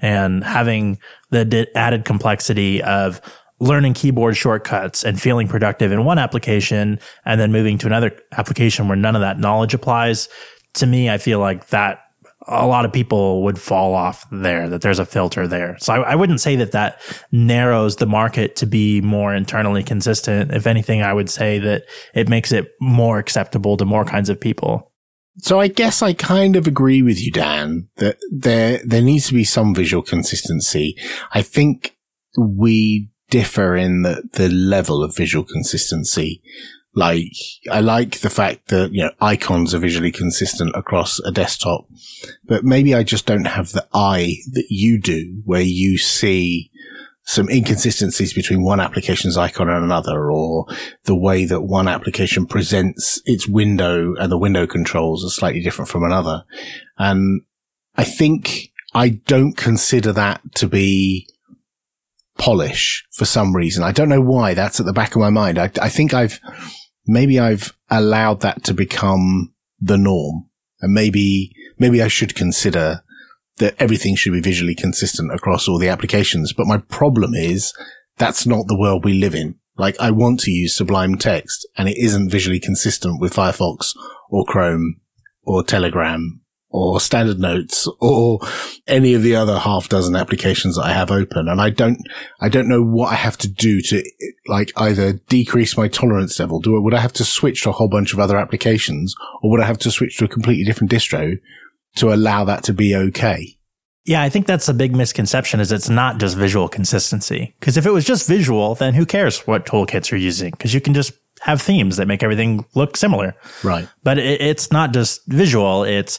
and 0.00 0.44
having 0.44 0.98
the 1.30 1.68
added 1.74 2.04
complexity 2.04 2.82
of 2.82 3.20
learning 3.60 3.94
keyboard 3.94 4.36
shortcuts 4.36 5.04
and 5.04 5.20
feeling 5.20 5.48
productive 5.48 5.90
in 5.90 6.04
one 6.04 6.18
application 6.18 7.00
and 7.24 7.40
then 7.40 7.50
moving 7.50 7.76
to 7.78 7.86
another 7.86 8.16
application 8.32 8.88
where 8.88 8.96
none 8.96 9.16
of 9.16 9.20
that 9.20 9.38
knowledge 9.38 9.74
applies. 9.74 10.28
To 10.74 10.86
me, 10.86 11.10
I 11.10 11.18
feel 11.18 11.40
like 11.40 11.68
that 11.68 12.00
a 12.46 12.66
lot 12.66 12.84
of 12.84 12.92
people 12.92 13.42
would 13.42 13.60
fall 13.60 13.94
off 13.94 14.26
there, 14.30 14.68
that 14.70 14.80
there's 14.80 14.98
a 14.98 15.04
filter 15.04 15.46
there. 15.46 15.76
So 15.80 15.92
I, 15.92 16.12
I, 16.12 16.14
wouldn't 16.14 16.40
say 16.40 16.56
that 16.56 16.72
that 16.72 17.00
narrows 17.30 17.96
the 17.96 18.06
market 18.06 18.56
to 18.56 18.66
be 18.66 19.02
more 19.02 19.34
internally 19.34 19.82
consistent. 19.82 20.52
If 20.52 20.66
anything, 20.66 21.02
I 21.02 21.12
would 21.12 21.28
say 21.28 21.58
that 21.58 21.84
it 22.14 22.28
makes 22.28 22.50
it 22.50 22.72
more 22.80 23.18
acceptable 23.18 23.76
to 23.76 23.84
more 23.84 24.04
kinds 24.04 24.30
of 24.30 24.40
people. 24.40 24.87
So 25.40 25.60
I 25.60 25.68
guess 25.68 26.02
I 26.02 26.12
kind 26.12 26.56
of 26.56 26.66
agree 26.66 27.02
with 27.02 27.20
you, 27.20 27.30
Dan, 27.30 27.88
that 27.96 28.18
there, 28.30 28.80
there 28.84 29.02
needs 29.02 29.28
to 29.28 29.34
be 29.34 29.44
some 29.44 29.74
visual 29.74 30.02
consistency. 30.02 30.96
I 31.32 31.42
think 31.42 31.96
we 32.36 33.10
differ 33.30 33.76
in 33.76 34.02
the, 34.02 34.22
the 34.32 34.48
level 34.48 35.02
of 35.02 35.16
visual 35.16 35.44
consistency. 35.44 36.42
Like, 36.94 37.32
I 37.70 37.80
like 37.80 38.20
the 38.20 38.30
fact 38.30 38.68
that, 38.68 38.92
you 38.92 39.04
know, 39.04 39.12
icons 39.20 39.74
are 39.74 39.78
visually 39.78 40.10
consistent 40.10 40.72
across 40.74 41.20
a 41.20 41.30
desktop, 41.30 41.86
but 42.44 42.64
maybe 42.64 42.94
I 42.94 43.04
just 43.04 43.26
don't 43.26 43.46
have 43.46 43.70
the 43.70 43.86
eye 43.94 44.36
that 44.52 44.66
you 44.70 45.00
do 45.00 45.42
where 45.44 45.60
you 45.60 45.98
see 45.98 46.70
some 47.28 47.50
inconsistencies 47.50 48.32
between 48.32 48.64
one 48.64 48.80
application's 48.80 49.36
icon 49.36 49.68
and 49.68 49.84
another, 49.84 50.30
or 50.30 50.64
the 51.04 51.14
way 51.14 51.44
that 51.44 51.60
one 51.60 51.86
application 51.86 52.46
presents 52.46 53.20
its 53.26 53.46
window 53.46 54.14
and 54.14 54.32
the 54.32 54.38
window 54.38 54.66
controls 54.66 55.22
are 55.22 55.28
slightly 55.28 55.62
different 55.62 55.90
from 55.90 56.04
another. 56.04 56.42
And 56.96 57.42
I 57.94 58.04
think 58.04 58.72
I 58.94 59.10
don't 59.10 59.58
consider 59.58 60.10
that 60.14 60.40
to 60.54 60.66
be 60.66 61.28
polish 62.38 63.04
for 63.12 63.26
some 63.26 63.54
reason. 63.54 63.84
I 63.84 63.92
don't 63.92 64.08
know 64.08 64.22
why 64.22 64.54
that's 64.54 64.80
at 64.80 64.86
the 64.86 64.94
back 64.94 65.14
of 65.14 65.20
my 65.20 65.28
mind. 65.28 65.58
I, 65.58 65.70
I 65.82 65.90
think 65.90 66.14
I've, 66.14 66.40
maybe 67.06 67.38
I've 67.38 67.76
allowed 67.90 68.40
that 68.40 68.64
to 68.64 68.72
become 68.72 69.52
the 69.78 69.98
norm 69.98 70.48
and 70.80 70.94
maybe, 70.94 71.54
maybe 71.78 72.00
I 72.00 72.08
should 72.08 72.34
consider 72.34 73.02
that 73.58 73.74
everything 73.78 74.16
should 74.16 74.32
be 74.32 74.40
visually 74.40 74.74
consistent 74.74 75.32
across 75.32 75.68
all 75.68 75.78
the 75.78 75.88
applications. 75.88 76.52
But 76.52 76.66
my 76.66 76.78
problem 76.78 77.34
is 77.34 77.72
that's 78.16 78.46
not 78.46 78.66
the 78.66 78.78
world 78.78 79.04
we 79.04 79.14
live 79.14 79.34
in. 79.34 79.56
Like 79.76 79.98
I 80.00 80.10
want 80.10 80.40
to 80.40 80.50
use 80.50 80.76
Sublime 80.76 81.16
Text 81.16 81.66
and 81.76 81.88
it 81.88 81.96
isn't 81.96 82.30
visually 82.30 82.58
consistent 82.58 83.20
with 83.20 83.34
Firefox 83.34 83.96
or 84.28 84.44
Chrome 84.44 85.00
or 85.44 85.62
Telegram 85.62 86.40
or 86.70 87.00
standard 87.00 87.38
notes 87.38 87.88
or 88.00 88.40
any 88.86 89.14
of 89.14 89.22
the 89.22 89.34
other 89.34 89.58
half 89.58 89.88
dozen 89.88 90.14
applications 90.14 90.76
that 90.76 90.84
I 90.84 90.92
have 90.92 91.10
open. 91.10 91.48
And 91.48 91.60
I 91.60 91.70
don't, 91.70 91.98
I 92.40 92.48
don't 92.48 92.68
know 92.68 92.82
what 92.82 93.12
I 93.12 93.14
have 93.14 93.38
to 93.38 93.48
do 93.48 93.80
to 93.82 94.02
like 94.48 94.72
either 94.76 95.14
decrease 95.28 95.76
my 95.76 95.88
tolerance 95.88 96.38
level. 96.38 96.60
Do 96.60 96.80
would 96.80 96.94
I 96.94 97.00
have 97.00 97.14
to 97.14 97.24
switch 97.24 97.62
to 97.62 97.70
a 97.70 97.72
whole 97.72 97.88
bunch 97.88 98.12
of 98.12 98.18
other 98.18 98.36
applications 98.36 99.14
or 99.42 99.50
would 99.50 99.60
I 99.60 99.66
have 99.66 99.78
to 99.78 99.90
switch 99.90 100.18
to 100.18 100.24
a 100.24 100.28
completely 100.28 100.64
different 100.64 100.90
distro 100.90 101.38
to 101.98 102.12
allow 102.12 102.44
that 102.44 102.64
to 102.64 102.72
be 102.72 102.94
okay? 102.94 103.56
Yeah, 104.04 104.22
I 104.22 104.30
think 104.30 104.46
that's 104.46 104.68
a 104.68 104.74
big 104.74 104.96
misconception 104.96 105.60
is 105.60 105.70
it's 105.70 105.90
not 105.90 106.18
just 106.18 106.36
visual 106.36 106.68
consistency. 106.68 107.54
Cause 107.60 107.76
if 107.76 107.84
it 107.84 107.90
was 107.90 108.06
just 108.06 108.26
visual, 108.26 108.74
then 108.74 108.94
who 108.94 109.04
cares 109.04 109.46
what 109.46 109.66
toolkits 109.66 110.10
you're 110.10 110.18
using? 110.18 110.52
Cause 110.52 110.72
you 110.72 110.80
can 110.80 110.94
just 110.94 111.12
have 111.42 111.60
themes 111.60 111.98
that 111.98 112.08
make 112.08 112.22
everything 112.22 112.64
look 112.74 112.96
similar. 112.96 113.34
Right. 113.62 113.86
But 114.02 114.18
it, 114.18 114.40
it's 114.40 114.72
not 114.72 114.92
just 114.92 115.26
visual. 115.26 115.84
It's, 115.84 116.18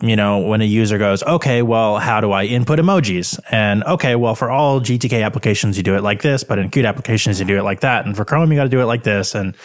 you 0.00 0.16
know, 0.16 0.38
when 0.38 0.60
a 0.60 0.64
user 0.64 0.98
goes, 0.98 1.22
okay, 1.22 1.62
well, 1.62 1.98
how 1.98 2.20
do 2.20 2.32
I 2.32 2.44
input 2.44 2.80
emojis? 2.80 3.38
And 3.50 3.84
okay, 3.84 4.16
well, 4.16 4.34
for 4.34 4.50
all 4.50 4.80
GTK 4.80 5.24
applications, 5.24 5.76
you 5.76 5.82
do 5.82 5.96
it 5.96 6.02
like 6.02 6.22
this, 6.22 6.44
but 6.44 6.58
in 6.58 6.70
Qt 6.70 6.88
applications, 6.88 7.38
you 7.38 7.46
do 7.46 7.58
it 7.58 7.62
like 7.62 7.80
that. 7.80 8.04
And 8.04 8.16
for 8.16 8.24
Chrome, 8.24 8.50
you 8.50 8.58
got 8.58 8.64
to 8.64 8.68
do 8.68 8.80
it 8.80 8.86
like 8.86 9.04
this. 9.04 9.34
And, 9.34 9.56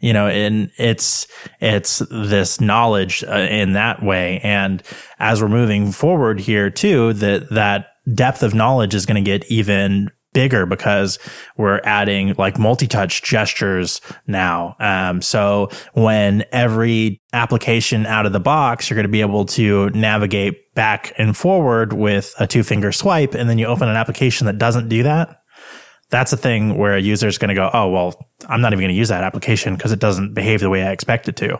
you 0.00 0.12
know, 0.12 0.26
and 0.26 0.70
it's, 0.78 1.26
it's 1.60 2.02
this 2.10 2.60
knowledge 2.60 3.22
uh, 3.24 3.32
in 3.32 3.74
that 3.74 4.02
way. 4.02 4.40
And 4.42 4.82
as 5.18 5.40
we're 5.40 5.48
moving 5.48 5.92
forward 5.92 6.40
here 6.40 6.70
too, 6.70 7.12
that, 7.14 7.50
that 7.50 7.88
depth 8.12 8.42
of 8.42 8.54
knowledge 8.54 8.94
is 8.94 9.06
going 9.06 9.22
to 9.22 9.30
get 9.30 9.50
even 9.50 10.10
bigger 10.32 10.64
because 10.64 11.18
we're 11.56 11.80
adding 11.84 12.34
like 12.38 12.58
multi-touch 12.58 13.22
gestures 13.22 14.00
now. 14.26 14.76
Um, 14.78 15.22
so 15.22 15.70
when 15.94 16.44
every 16.52 17.20
application 17.32 18.06
out 18.06 18.26
of 18.26 18.32
the 18.32 18.40
box, 18.40 18.88
you're 18.88 18.96
going 18.96 19.04
to 19.04 19.08
be 19.08 19.22
able 19.22 19.44
to 19.46 19.90
navigate 19.90 20.72
back 20.74 21.12
and 21.18 21.36
forward 21.36 21.92
with 21.92 22.34
a 22.38 22.46
two 22.46 22.62
finger 22.62 22.92
swipe. 22.92 23.34
And 23.34 23.48
then 23.50 23.58
you 23.58 23.66
open 23.66 23.88
an 23.88 23.96
application 23.96 24.46
that 24.46 24.58
doesn't 24.58 24.88
do 24.88 25.02
that. 25.02 25.39
That's 26.10 26.32
a 26.32 26.36
thing 26.36 26.76
where 26.76 26.94
a 26.94 27.00
user 27.00 27.28
is 27.28 27.38
going 27.38 27.50
to 27.50 27.54
go, 27.54 27.70
Oh, 27.72 27.88
well, 27.88 28.28
I'm 28.48 28.60
not 28.60 28.72
even 28.72 28.82
going 28.82 28.94
to 28.94 28.98
use 28.98 29.08
that 29.08 29.24
application 29.24 29.76
because 29.76 29.92
it 29.92 30.00
doesn't 30.00 30.34
behave 30.34 30.60
the 30.60 30.70
way 30.70 30.82
I 30.82 30.92
expect 30.92 31.28
it 31.28 31.36
to. 31.36 31.58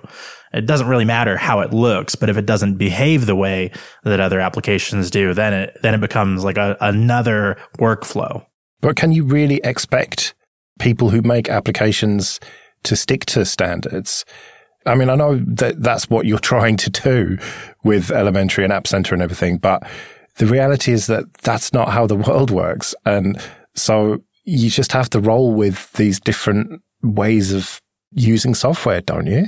It 0.53 0.67
doesn't 0.67 0.89
really 0.89 1.05
matter 1.05 1.37
how 1.37 1.61
it 1.61 1.73
looks, 1.73 2.15
but 2.17 2.29
if 2.29 2.37
it 2.37 2.47
doesn't 2.47 2.77
behave 2.77 3.27
the 3.27 3.37
way 3.37 3.71
that 4.05 4.21
other 4.21 4.41
applications 4.41 5.11
do, 5.11 5.33
then 5.33 5.53
it, 5.53 5.79
then 5.83 5.95
it 5.95 6.01
becomes 6.01 6.43
like 6.43 6.57
a, 6.57 6.77
another 6.81 7.57
workflow. 7.79 8.45
But 8.81 8.97
can 8.97 9.13
you 9.13 9.25
really 9.25 9.61
expect 9.63 10.35
people 10.79 11.11
who 11.11 11.23
make 11.23 11.49
applications 11.49 12.41
to 12.85 12.97
stick 12.97 13.27
to 13.27 13.45
standards? 13.45 14.25
I 14.87 14.95
mean, 14.95 15.11
I 15.11 15.15
know 15.15 15.37
that 15.47 15.83
that's 15.83 16.11
what 16.11 16.27
you're 16.27 16.39
trying 16.41 16.77
to 16.79 16.91
do 16.91 17.39
with 17.85 18.11
elementary 18.11 18.65
and 18.65 18.73
app 18.73 18.87
center 18.87 19.15
and 19.15 19.23
everything, 19.23 19.59
but 19.59 19.89
the 20.37 20.47
reality 20.47 20.93
is 20.93 21.07
that 21.07 21.33
that's 21.43 21.73
not 21.73 21.91
how 21.91 22.07
the 22.07 22.17
world 22.17 22.51
works. 22.51 22.95
And 23.05 23.41
so 23.75 24.23
you 24.51 24.71
just 24.71 24.93
have 24.93 25.09
to 25.11 25.21
roll 25.21 25.55
with 25.55 25.93
these 25.93 26.21
different 26.21 26.83
ways 27.03 27.53
of 27.53 27.81
using 28.13 28.55
software, 28.55 29.01
don't 29.01 29.27
you? 29.27 29.47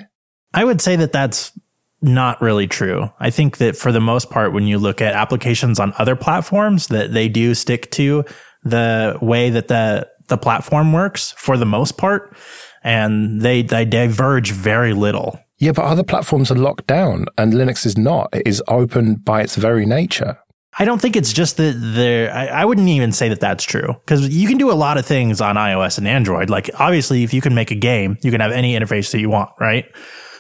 I 0.55 0.65
would 0.65 0.81
say 0.81 0.97
that 0.97 1.13
that's 1.13 1.53
not 2.01 2.41
really 2.41 2.67
true. 2.67 3.11
I 3.19 3.31
think 3.31 3.59
that 3.59 3.77
for 3.77 3.93
the 3.93 4.01
most 4.01 4.31
part, 4.31 4.53
when 4.53 4.67
you 4.67 4.79
look 4.79 5.01
at 5.01 5.15
applications 5.15 5.81
on 5.81 5.93
other 5.99 6.17
platforms, 6.17 6.89
that 6.89 7.13
they 7.13 7.29
do 7.29 7.55
stick 7.55 7.91
to 7.93 8.25
the 8.65 9.19
way 9.21 9.51
that 9.51 9.69
the 9.69 10.09
the 10.29 10.39
platform 10.39 10.93
works 10.93 11.35
for 11.37 11.57
the 11.57 11.67
most 11.67 11.97
part, 11.99 12.37
and 12.85 13.41
they 13.41 13.63
they 13.63 13.85
diverge 13.85 14.53
very 14.53 14.95
little. 14.95 15.39
Yeah, 15.59 15.73
but 15.73 15.85
other 15.85 16.05
platforms 16.05 16.51
are 16.51 16.57
locked 16.57 16.87
down, 16.87 17.27
and 17.39 17.53
Linux 17.53 17.87
is 17.87 17.97
not. 17.97 18.31
It 18.33 18.43
is 18.47 18.63
open 18.69 19.17
by 19.17 19.43
its 19.43 19.57
very 19.57 19.87
nature. 19.87 20.39
I 20.79 20.87
don't 20.87 21.01
think 21.01 21.17
it's 21.17 21.33
just 21.33 21.59
that 21.59 21.75
there. 21.79 22.33
I, 22.33 22.47
I, 22.47 22.65
wouldn't 22.65 22.89
even 22.89 23.13
say 23.13 23.29
that 23.29 23.41
that's 23.41 23.63
true 23.63 23.89
because 23.89 24.29
you 24.29 24.49
can 24.49 24.57
do 24.57 24.71
a 24.71 24.75
lot 24.75 24.97
of 24.97 25.05
things 25.05 25.41
on 25.41 25.57
iOS 25.57 25.99
and 25.99 26.09
Android. 26.09 26.49
Like 26.49 26.71
obviously, 26.79 27.25
if 27.25 27.35
you 27.35 27.43
can 27.43 27.55
make 27.55 27.71
a 27.71 27.75
game, 27.75 28.17
you 28.23 28.31
can 28.31 28.41
have 28.41 28.53
any 28.53 28.75
interface 28.75 29.13
that 29.13 29.21
you 29.21 29.29
want, 29.29 29.51
right? 29.61 29.85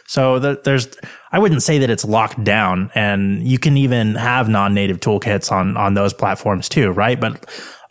So 0.06 0.38
the, 0.38 0.60
there's, 0.64 0.88
I 1.30 1.38
wouldn't 1.38 1.62
say 1.62 1.78
that 1.78 1.90
it's 1.90 2.04
locked 2.04 2.42
down, 2.42 2.90
and 2.94 3.46
you 3.46 3.58
can 3.58 3.76
even 3.76 4.14
have 4.14 4.48
non-native 4.48 5.00
toolkits 5.00 5.52
on 5.52 5.76
on 5.76 5.94
those 5.94 6.12
platforms 6.12 6.68
too, 6.68 6.90
right? 6.90 7.20
But 7.20 7.46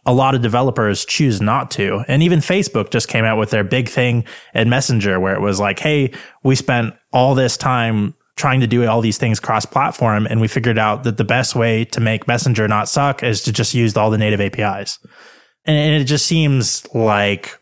a 0.06 0.14
lot 0.14 0.34
of 0.34 0.42
developers 0.42 1.06
choose 1.06 1.42
not 1.42 1.70
to. 1.72 2.04
And 2.08 2.24
even 2.24 2.40
Facebook 2.40 2.90
just 2.90 3.08
came 3.08 3.24
out 3.24 3.38
with 3.38 3.52
their 3.52 3.64
big 3.64 3.88
thing 3.88 4.26
in 4.54 4.70
Messenger 4.70 5.20
where 5.20 5.36
it 5.36 5.42
was 5.42 5.60
like, 5.60 5.80
Hey, 5.80 6.12
we 6.44 6.56
spent 6.56 6.96
all 7.14 7.36
this 7.36 7.56
time 7.56 8.16
trying 8.36 8.60
to 8.62 8.68
do 8.68 8.88
all 8.88 9.02
these 9.02 9.18
things 9.18 9.40
cross 9.40 9.66
platform. 9.66 10.26
And 10.26 10.42
we 10.42 10.48
figured 10.48 10.78
out 10.78 11.04
that 11.04 11.18
the 11.18 11.24
best 11.24 11.56
way 11.56 11.86
to 11.86 12.00
make 12.00 12.28
Messenger 12.28 12.68
not 12.68 12.90
suck 12.90 13.24
is 13.24 13.42
to 13.44 13.52
just 13.52 13.74
use 13.74 13.96
all 13.96 14.10
the 14.10 14.18
native 14.18 14.42
APIs. 14.42 15.00
And 15.66 16.02
it 16.02 16.06
just 16.06 16.26
seems 16.26 16.86
like 16.94 17.60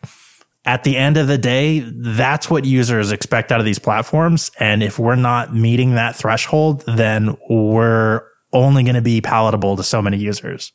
at 0.64 0.84
the 0.84 0.96
end 0.96 1.16
of 1.16 1.26
the 1.26 1.38
day, 1.38 1.80
that's 1.80 2.50
what 2.50 2.64
users 2.64 3.12
expect 3.12 3.52
out 3.52 3.60
of 3.60 3.66
these 3.66 3.78
platforms. 3.78 4.50
And 4.58 4.82
if 4.82 4.98
we're 4.98 5.16
not 5.16 5.54
meeting 5.54 5.94
that 5.94 6.16
threshold, 6.16 6.84
then 6.86 7.36
we're 7.48 8.22
only 8.52 8.82
going 8.82 8.94
to 8.94 9.02
be 9.02 9.20
palatable 9.20 9.76
to 9.76 9.82
so 9.82 10.02
many 10.02 10.18
users. 10.18 10.72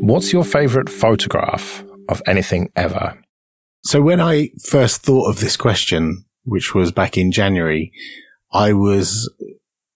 What's 0.00 0.32
your 0.32 0.44
favorite 0.44 0.88
photograph 0.88 1.84
of 2.08 2.22
anything 2.26 2.70
ever? 2.74 3.18
So 3.82 4.02
when 4.02 4.20
I 4.20 4.50
first 4.62 5.02
thought 5.02 5.28
of 5.28 5.40
this 5.40 5.56
question, 5.56 6.24
which 6.44 6.74
was 6.74 6.92
back 6.92 7.16
in 7.16 7.32
January, 7.32 7.92
I 8.52 8.72
was 8.72 9.30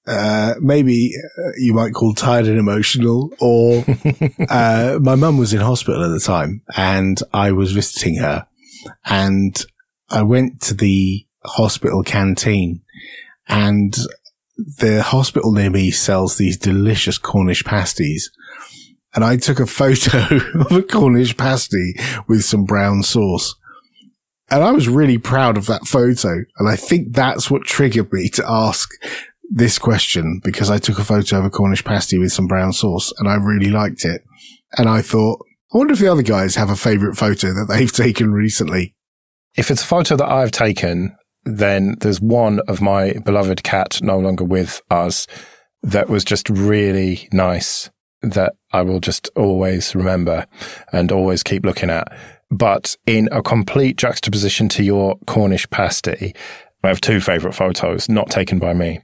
uh, 0.07 0.55
maybe 0.61 1.13
uh, 1.39 1.51
you 1.57 1.73
might 1.73 1.95
call 1.95 2.15
tired 2.15 2.47
and 2.47 2.59
emotional, 2.59 3.33
or 3.41 3.85
uh, 4.49 4.99
my 5.01 5.15
mum 5.15 5.39
was 5.39 5.55
in 5.55 5.61
hospital 5.61 6.05
at 6.05 6.09
the 6.09 6.21
time, 6.21 6.63
and 6.77 7.21
I 7.33 7.53
was 7.53 7.73
visiting 7.73 8.17
her, 8.17 8.47
and 9.05 9.65
I 10.11 10.23
went 10.23 10.61
to 10.63 10.75
the 10.75 11.27
hospital 11.45 12.03
canteen, 12.03 12.83
and 13.49 13.97
the 14.57 15.03
hospital 15.03 15.53
near 15.53 15.71
me 15.71 15.91
sells 15.91 16.37
these 16.37 16.57
delicious 16.57 17.19
Cornish 17.19 17.65
pasties, 17.65 18.31
and 19.15 19.25
I 19.25 19.37
took 19.37 19.61
a 19.61 19.67
photo 19.67 20.37
of 20.55 20.73
a 20.73 20.83
Cornish 20.83 21.37
pasty 21.37 21.95
with 22.27 22.45
some 22.45 22.65
brown 22.65 23.03
sauce. 23.03 23.55
And 24.53 24.63
I 24.63 24.71
was 24.71 24.87
really 24.87 25.17
proud 25.17 25.57
of 25.57 25.65
that 25.67 25.87
photo. 25.87 26.45
And 26.59 26.69
I 26.69 26.77
think 26.77 27.15
that's 27.15 27.51
what 27.51 27.63
triggered 27.63 28.13
me 28.13 28.29
to 28.31 28.45
ask 28.47 28.91
this 29.51 29.79
question 29.79 30.43
because 30.45 30.69
I 30.69 30.77
took 30.77 30.99
a 30.99 31.05
photo 31.05 31.39
of 31.39 31.47
a 31.47 31.51
Cornish 31.51 31.83
pasty 31.83 32.19
with 32.19 32.33
some 32.33 32.49
brown 32.49 32.75
sauce 32.75 33.15
and 33.19 33.29
I 33.29 33.37
really 33.37 33.71
liked 33.71 34.05
it. 34.05 34.21
And 34.77 34.91
I 34.91 35.01
thought, 35.01 35.39
I 35.73 35.79
wonder 35.79 35.95
if 35.95 36.01
the 36.01 36.13
other 36.13 36.23
guys 36.23 36.55
have 36.57 36.69
a 36.69 36.77
favorite 36.77 37.17
photo 37.17 37.49
that 37.49 37.67
they've 37.71 37.91
taken 38.05 38.33
recently. 38.33 38.95
If 39.57 39.71
it's 39.71 39.83
a 39.83 39.87
photo 39.87 40.17
that 40.17 40.31
I've 40.31 40.53
taken, 40.53 41.17
then 41.45 41.97
there's 42.01 42.21
one 42.21 42.61
of 42.69 42.83
my 42.83 43.15
beloved 43.25 43.63
cat 43.63 44.01
no 44.03 44.19
longer 44.19 44.45
with 44.45 44.83
us 44.91 45.27
that 45.83 46.11
was 46.11 46.27
just 46.27 46.51
really 46.51 47.27
nice 47.33 47.89
that 48.21 48.53
I 48.71 48.83
will 48.83 49.01
just 49.01 49.31
always 49.35 49.95
remember 49.95 50.47
and 50.93 51.11
always 51.11 51.43
keep 51.43 51.65
looking 51.65 51.91
at. 51.91 52.13
But 52.53 52.99
in 53.07 53.31
a 53.33 53.43
complete 53.43 53.97
juxtaposition 53.97 54.69
to 54.71 54.85
your 54.85 55.17
Cornish 55.27 55.69
pasty, 55.71 56.35
I 56.85 56.89
have 56.89 57.01
two 57.01 57.19
favorite 57.19 57.55
photos 57.55 58.11
not 58.11 58.29
taken 58.29 58.59
by 58.59 58.75
me. 58.75 59.01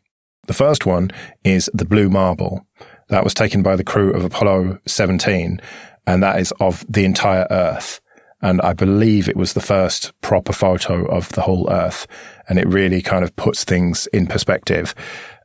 The 0.49 0.53
first 0.53 0.85
one 0.85 1.11
is 1.45 1.71
the 1.73 1.87
blue 1.87 2.11
marble. 2.11 2.67
That 3.09 3.25
was 3.25 3.33
taken 3.33 3.63
by 3.63 3.75
the 3.75 3.85
crew 3.85 4.13
of 4.13 4.23
Apollo 4.23 4.81
17, 4.87 5.63
and 6.07 6.23
that 6.23 6.39
is 6.39 6.53
of 6.61 6.85
the 6.91 7.07
entire 7.07 7.47
Earth. 7.51 8.03
And 8.43 8.61
I 8.61 8.75
believe 8.75 9.31
it 9.31 9.37
was 9.37 9.55
the 9.55 9.63
first 9.63 10.13
proper 10.21 10.53
photo 10.53 11.07
of 11.07 11.31
the 11.31 11.41
whole 11.41 11.73
Earth. 11.73 12.07
And 12.51 12.59
it 12.59 12.69
really 12.69 13.01
kind 13.01 13.25
of 13.25 13.35
puts 13.37 13.65
things 13.65 14.07
in 14.13 14.27
perspective. 14.27 14.95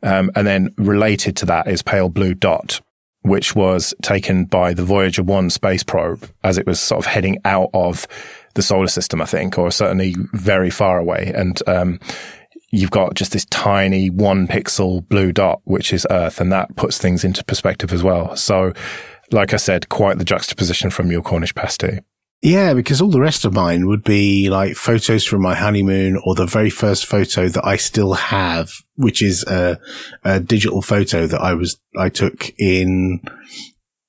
Um, 0.04 0.30
and 0.36 0.46
then 0.46 0.74
related 0.78 1.38
to 1.38 1.46
that 1.46 1.70
is 1.70 1.82
Pale 1.82 2.10
Blue 2.10 2.34
Dot, 2.34 2.82
which 3.24 3.56
was 3.56 3.94
taken 4.02 4.46
by 4.46 4.74
the 4.74 4.84
Voyager 4.84 5.24
1 5.24 5.50
space 5.50 5.84
probe 5.84 6.30
as 6.44 6.58
it 6.58 6.68
was 6.68 6.80
sort 6.80 7.00
of 7.00 7.06
heading 7.06 7.38
out 7.46 7.70
of 7.74 8.08
the 8.54 8.62
solar 8.62 8.88
system, 8.88 9.22
I 9.22 9.26
think, 9.26 9.58
or 9.58 9.72
certainly 9.72 10.16
very 10.34 10.70
far 10.70 11.00
away. 11.00 11.32
And, 11.36 11.60
um, 11.68 12.00
you've 12.72 12.92
got 12.92 13.14
just 13.14 13.32
this 13.32 13.46
tiny 13.46 14.10
one 14.10 14.48
pixel 14.48 15.08
blue 15.08 15.32
dot, 15.32 15.62
which 15.66 15.94
is 15.94 16.08
Earth, 16.10 16.42
and 16.42 16.52
that 16.52 16.76
puts 16.76 16.98
things 16.98 17.24
into 17.24 17.44
perspective 17.46 17.94
as 17.94 18.04
well. 18.04 18.36
So, 18.36 18.74
like 19.32 19.54
I 19.54 19.58
said, 19.58 19.90
quite 19.90 20.18
the 20.18 20.26
juxtaposition 20.26 20.90
from 20.90 21.12
your 21.12 21.22
Cornish 21.22 21.54
pasty. 21.54 22.00
Yeah, 22.44 22.74
because 22.74 23.00
all 23.00 23.10
the 23.10 23.22
rest 23.22 23.46
of 23.46 23.54
mine 23.54 23.88
would 23.88 24.04
be 24.04 24.50
like 24.50 24.76
photos 24.76 25.24
from 25.24 25.42
my 25.42 25.56
honeymoon 25.56 26.20
or 26.26 26.36
the 26.36 26.46
very 26.46 26.70
first 26.70 27.06
photo 27.06 27.48
that 27.48 27.66
I 27.66 27.78
still 27.78 28.16
have, 28.16 28.70
which 28.96 29.22
is 29.22 29.46
a, 29.46 29.80
a 30.26 30.42
digital 30.42 30.82
photo 30.82 31.26
that 31.26 31.40
I 31.40 31.54
was, 31.54 31.80
I 31.98 32.10
took 32.10 32.52
in, 32.60 33.22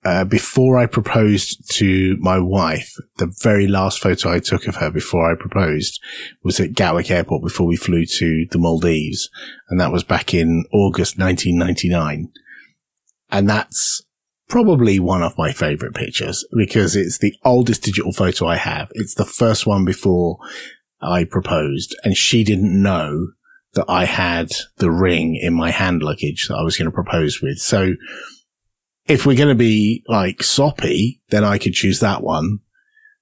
uh, 0.04 0.24
before 0.24 0.78
I 0.78 0.86
proposed 0.86 1.70
to 1.76 2.16
my 2.18 2.40
wife. 2.40 2.92
The 3.18 3.32
very 3.40 3.68
last 3.68 4.00
photo 4.00 4.32
I 4.32 4.40
took 4.40 4.66
of 4.66 4.74
her 4.76 4.90
before 4.90 5.30
I 5.30 5.36
proposed 5.36 6.02
was 6.42 6.58
at 6.58 6.72
Gatwick 6.72 7.12
Airport 7.12 7.44
before 7.44 7.68
we 7.68 7.76
flew 7.76 8.04
to 8.04 8.46
the 8.50 8.58
Maldives. 8.58 9.30
And 9.68 9.80
that 9.80 9.92
was 9.92 10.02
back 10.02 10.34
in 10.34 10.64
August 10.72 11.20
1999. 11.20 12.32
And 13.30 13.48
that's 13.48 14.02
probably 14.48 15.00
one 15.00 15.22
of 15.22 15.38
my 15.38 15.52
favorite 15.52 15.94
pictures 15.94 16.44
because 16.56 16.96
it's 16.96 17.18
the 17.18 17.34
oldest 17.44 17.82
digital 17.82 18.12
photo 18.12 18.46
I 18.46 18.56
have. 18.56 18.90
It's 18.94 19.14
the 19.14 19.24
first 19.24 19.66
one 19.66 19.84
before 19.84 20.38
I 21.00 21.24
proposed 21.24 21.96
and 22.04 22.16
she 22.16 22.44
didn't 22.44 22.80
know 22.80 23.28
that 23.74 23.86
I 23.88 24.04
had 24.04 24.50
the 24.76 24.90
ring 24.90 25.36
in 25.36 25.54
my 25.54 25.70
hand 25.70 26.02
luggage 26.02 26.48
that 26.48 26.56
I 26.56 26.62
was 26.62 26.76
going 26.76 26.86
to 26.86 26.94
propose 26.94 27.40
with. 27.42 27.58
So 27.58 27.94
if 29.06 29.26
we're 29.26 29.36
going 29.36 29.48
to 29.48 29.54
be 29.54 30.04
like 30.08 30.42
soppy, 30.42 31.20
then 31.30 31.44
I 31.44 31.58
could 31.58 31.74
choose 31.74 32.00
that 32.00 32.22
one. 32.22 32.60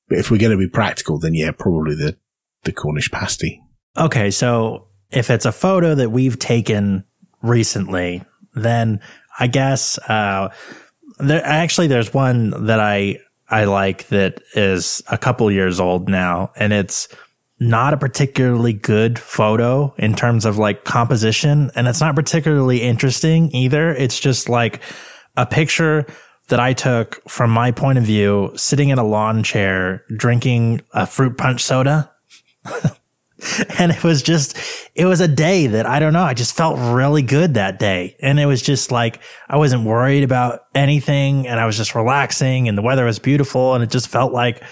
But 0.08 0.18
if 0.18 0.30
we're 0.30 0.38
going 0.38 0.52
to 0.52 0.58
be 0.58 0.68
practical, 0.68 1.18
then 1.18 1.34
yeah, 1.34 1.52
probably 1.52 1.94
the, 1.94 2.16
the 2.64 2.72
Cornish 2.72 3.10
pasty. 3.10 3.62
Okay. 3.96 4.30
So 4.30 4.88
if 5.10 5.30
it's 5.30 5.46
a 5.46 5.52
photo 5.52 5.94
that 5.94 6.10
we've 6.10 6.38
taken 6.38 7.04
recently, 7.42 8.22
then 8.54 9.00
I 9.38 9.46
guess, 9.46 9.98
uh, 9.98 10.50
there, 11.22 11.44
actually, 11.44 11.86
there's 11.86 12.12
one 12.12 12.66
that 12.66 12.80
I 12.80 13.18
I 13.48 13.64
like 13.64 14.08
that 14.08 14.40
is 14.54 15.02
a 15.10 15.18
couple 15.18 15.50
years 15.50 15.78
old 15.78 16.08
now, 16.08 16.52
and 16.56 16.72
it's 16.72 17.08
not 17.60 17.94
a 17.94 17.96
particularly 17.96 18.72
good 18.72 19.18
photo 19.18 19.94
in 19.98 20.14
terms 20.14 20.44
of 20.44 20.58
like 20.58 20.84
composition, 20.84 21.70
and 21.74 21.86
it's 21.86 22.00
not 22.00 22.16
particularly 22.16 22.82
interesting 22.82 23.54
either. 23.54 23.94
It's 23.94 24.18
just 24.18 24.48
like 24.48 24.80
a 25.36 25.46
picture 25.46 26.06
that 26.48 26.60
I 26.60 26.72
took 26.72 27.22
from 27.28 27.50
my 27.50 27.70
point 27.70 27.98
of 27.98 28.04
view, 28.04 28.52
sitting 28.56 28.88
in 28.88 28.98
a 28.98 29.04
lawn 29.04 29.42
chair, 29.42 30.04
drinking 30.16 30.82
a 30.92 31.06
fruit 31.06 31.38
punch 31.38 31.62
soda. 31.62 32.10
and 33.78 33.90
it 33.90 34.04
was 34.04 34.22
just 34.22 34.56
it 34.94 35.06
was 35.06 35.20
a 35.20 35.28
day 35.28 35.66
that 35.66 35.86
I 35.86 35.98
don't 35.98 36.12
know, 36.12 36.22
I 36.22 36.34
just 36.34 36.54
felt 36.54 36.78
really 36.94 37.22
good 37.22 37.54
that 37.54 37.78
day. 37.78 38.16
And 38.20 38.38
it 38.38 38.46
was 38.46 38.62
just 38.62 38.92
like 38.92 39.20
I 39.48 39.56
wasn't 39.56 39.84
worried 39.84 40.22
about 40.22 40.60
anything 40.74 41.46
and 41.46 41.58
I 41.58 41.66
was 41.66 41.76
just 41.76 41.94
relaxing 41.94 42.68
and 42.68 42.76
the 42.76 42.82
weather 42.82 43.04
was 43.04 43.18
beautiful 43.18 43.74
and 43.74 43.82
it 43.82 43.90
just 43.90 44.08
felt 44.08 44.32
like 44.32 44.62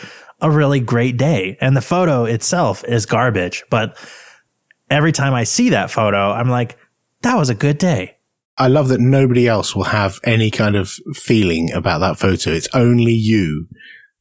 a 0.40 0.50
really 0.50 0.80
great 0.80 1.16
day. 1.16 1.58
And 1.60 1.76
the 1.76 1.82
photo 1.82 2.24
itself 2.24 2.84
is 2.84 3.06
garbage, 3.06 3.64
but 3.70 3.96
every 4.88 5.12
time 5.12 5.34
I 5.34 5.44
see 5.44 5.70
that 5.70 5.90
photo, 5.90 6.30
I'm 6.30 6.48
like 6.48 6.78
that 7.22 7.36
was 7.36 7.50
a 7.50 7.54
good 7.54 7.78
day. 7.78 8.16
I 8.56 8.68
love 8.68 8.88
that 8.88 9.00
nobody 9.00 9.48
else 9.48 9.74
will 9.74 9.84
have 9.84 10.20
any 10.22 10.50
kind 10.50 10.76
of 10.76 10.90
feeling 11.14 11.72
about 11.72 12.00
that 12.00 12.18
photo. 12.18 12.50
It's 12.50 12.68
only 12.74 13.12
you 13.12 13.68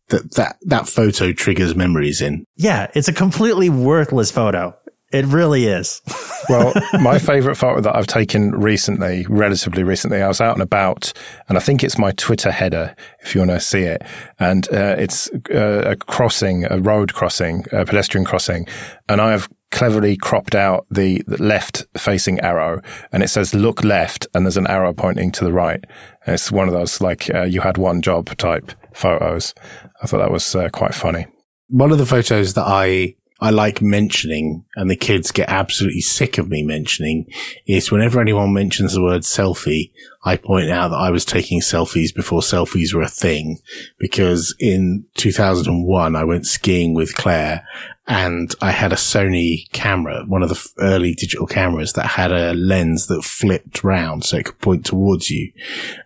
that 0.10 0.36
that 0.36 0.58
that 0.64 0.88
photo 0.88 1.32
triggers 1.32 1.76
memories 1.76 2.22
in. 2.22 2.46
Yeah, 2.56 2.88
it's 2.94 3.08
a 3.08 3.14
completely 3.14 3.70
worthless 3.70 4.32
photo. 4.32 4.76
It 5.12 5.26
really 5.26 5.66
is. 5.66 6.02
well, 6.50 6.72
my 7.02 7.18
favorite 7.18 7.56
photo 7.56 7.82
that 7.82 7.96
I've 7.96 8.06
taken 8.06 8.52
recently, 8.52 9.26
relatively 9.28 9.82
recently, 9.82 10.22
I 10.22 10.28
was 10.28 10.40
out 10.40 10.54
and 10.54 10.62
about, 10.62 11.12
and 11.48 11.58
I 11.58 11.62
think 11.62 11.84
it's 11.84 11.98
my 11.98 12.12
Twitter 12.12 12.52
header 12.52 12.96
if 13.22 13.34
you 13.34 13.42
want 13.42 13.52
to 13.52 13.60
see 13.60 13.82
it. 13.82 14.04
And 14.40 14.72
uh, 14.72 14.96
it's 15.00 15.30
uh, 15.52 15.92
a 15.92 15.96
crossing, 15.96 16.66
a 16.70 16.80
road 16.80 17.16
crossing, 17.16 17.66
a 17.72 17.86
pedestrian 17.86 18.24
crossing, 18.24 18.68
and 19.08 19.20
I 19.20 19.32
have 19.32 19.50
cleverly 19.72 20.16
cropped 20.16 20.56
out 20.56 20.86
the, 20.92 21.24
the 21.28 21.42
left 21.42 21.88
facing 21.98 22.40
arrow, 22.42 22.82
and 23.12 23.24
it 23.24 23.30
says 23.30 23.56
"look 23.56 23.84
left," 23.84 24.28
and 24.34 24.46
there's 24.46 24.58
an 24.58 24.68
arrow 24.68 24.94
pointing 24.94 25.32
to 25.34 25.44
the 25.44 25.54
right. 25.54 25.84
And 26.26 26.36
it's 26.36 26.52
one 26.52 26.68
of 26.68 26.74
those 26.74 27.02
like 27.02 27.34
uh, 27.34 27.44
you 27.44 27.62
had 27.62 27.78
one 27.78 28.04
job 28.04 28.36
type 28.38 28.72
photos. 28.94 29.54
I 30.02 30.08
thought 30.08 30.20
that 30.20 30.32
was 30.32 30.56
uh, 30.56 30.70
quite 30.70 30.94
funny. 30.94 31.28
One 31.68 31.92
of 31.92 31.98
the 31.98 32.06
photos 32.06 32.54
that 32.56 32.66
I 32.66 33.16
I 33.42 33.52
like 33.52 33.82
mentioning 33.82 34.66
and 34.76 34.90
the 34.90 34.98
kids 34.98 35.32
get 35.32 35.50
absolutely 35.50 36.02
sick 36.02 36.38
of 36.38 36.50
me 36.50 36.62
mentioning 36.62 37.26
is 37.66 37.90
whenever 37.90 38.20
anyone 38.20 38.54
mentions 38.54 38.94
the 38.94 39.02
word 39.02 39.22
selfie, 39.22 39.92
I 40.26 40.36
point 40.36 40.70
out 40.70 40.90
that 40.90 40.98
I 40.98 41.10
was 41.10 41.24
taking 41.24 41.62
selfies 41.62 42.14
before 42.14 42.42
selfies 42.42 42.94
were 42.94 43.02
a 43.02 43.08
thing 43.08 43.60
because 43.98 44.54
in 44.60 45.06
2001 45.16 46.16
I 46.16 46.24
went 46.26 46.48
skiing 46.48 46.94
with 46.94 47.16
Claire 47.16 47.66
and 48.10 48.56
I 48.60 48.72
had 48.72 48.92
a 48.92 48.96
Sony 48.96 49.72
camera, 49.72 50.24
one 50.26 50.42
of 50.42 50.50
the 50.50 50.70
early 50.80 51.14
digital 51.14 51.46
cameras 51.46 51.94
that 51.94 52.08
had 52.08 52.32
a 52.32 52.56
lens 52.56 53.06
that 53.06 53.22
flipped 53.22 53.84
round 53.84 54.26
so 54.26 54.38
it 54.38 54.46
could 54.46 54.60
point 54.60 54.84
towards 54.84 55.30
you. 55.30 55.52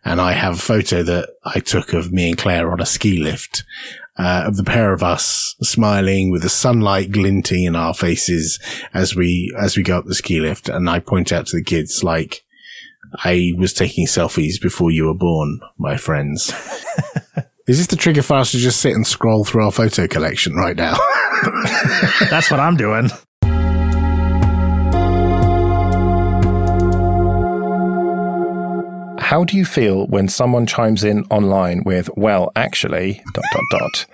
And 0.04 0.20
I 0.20 0.34
have 0.34 0.56
a 0.56 0.62
photo 0.62 1.02
that 1.04 1.30
I 1.46 1.62
took 1.62 1.94
of 1.94 2.12
me 2.12 2.28
and 2.28 2.38
Claire 2.38 2.74
on 2.74 2.82
a 2.82 2.86
ski 2.86 3.20
lift 3.20 3.63
uh, 4.20 4.44
of 4.48 4.58
the 4.58 4.66
pair 4.66 4.92
of 4.92 5.02
us 5.02 5.56
smiling 5.62 6.30
with 6.30 6.42
the 6.42 6.50
sunlight 6.50 7.13
glinting 7.13 7.63
in 7.63 7.76
our 7.78 7.94
faces 7.94 8.60
as 8.94 9.16
we, 9.16 9.56
as 9.58 9.78
we 9.78 9.84
go 9.84 9.98
up 9.98 10.06
the 10.06 10.13
ski 10.13 10.42
lift. 10.42 10.68
And 10.68 10.89
I 10.89 11.00
point 11.00 11.32
out 11.32 11.48
to 11.48 11.56
the 11.56 11.63
kids, 11.63 12.04
like, 12.04 12.44
I 13.24 13.54
was 13.56 13.74
taking 13.74 14.08
selfies 14.08 14.62
before 14.62 14.92
you 14.92 15.06
were 15.06 15.13
born, 15.13 15.62
my 15.78 15.96
friends. 15.96 16.52
Is 17.65 17.78
this 17.78 17.88
the 17.88 17.95
trigger 17.95 18.21
for 18.21 18.36
us 18.36 18.52
to 18.52 18.58
just 18.58 18.82
sit 18.82 18.93
and 18.93 19.08
scroll 19.08 19.45
through 19.45 19.63
our 19.63 19.71
photo 19.71 20.06
collection 20.06 20.54
right 20.54 20.76
now? 20.76 20.97
That's 22.30 22.52
what 22.52 22.60
I'm 22.60 22.76
doing. 22.76 23.10
How 29.17 29.45
do 29.45 29.56
you 29.56 29.63
feel 29.63 30.08
when 30.08 30.28
someone 30.28 30.65
chimes 30.65 31.06
in 31.06 31.23
online 31.30 31.84
with, 31.86 32.10
well, 32.17 32.52
actually, 32.58 33.21
dot, 33.34 33.45
dot, 33.54 33.63
dot? 33.80 34.06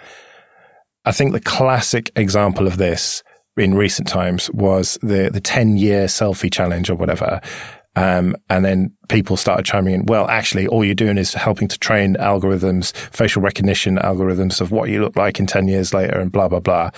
I 1.06 1.12
think 1.12 1.34
the 1.34 1.40
classic 1.40 2.12
example 2.16 2.68
of 2.68 2.78
this 2.78 3.24
in 3.58 3.74
recent 3.74 4.08
times 4.08 4.52
was 4.52 5.00
the, 5.02 5.32
the 5.34 5.42
10 5.42 5.76
year 5.76 6.06
selfie 6.06 6.54
challenge 6.54 6.92
or 6.92 6.96
whatever. 6.96 7.42
Um, 8.00 8.38
and 8.50 8.64
then 8.64 8.94
people 9.10 9.36
started 9.36 9.66
chiming 9.66 9.94
in, 9.94 10.06
well, 10.06 10.26
actually, 10.30 10.68
all 10.68 10.86
you're 10.86 10.96
doing 10.96 11.18
is 11.18 11.34
helping 11.34 11.68
to 11.68 11.78
train 11.78 12.16
algorithms, 12.16 12.96
facial 12.96 13.42
recognition 13.42 13.98
algorithms 13.98 14.62
of 14.62 14.72
what 14.72 14.90
you 14.90 15.02
look 15.02 15.18
like 15.18 15.38
in 15.38 15.46
10 15.46 15.68
years 15.68 15.94
later 15.94 16.18
and 16.18 16.32
blah, 16.32 16.48
blah, 16.48 16.62
blah. 16.62 16.92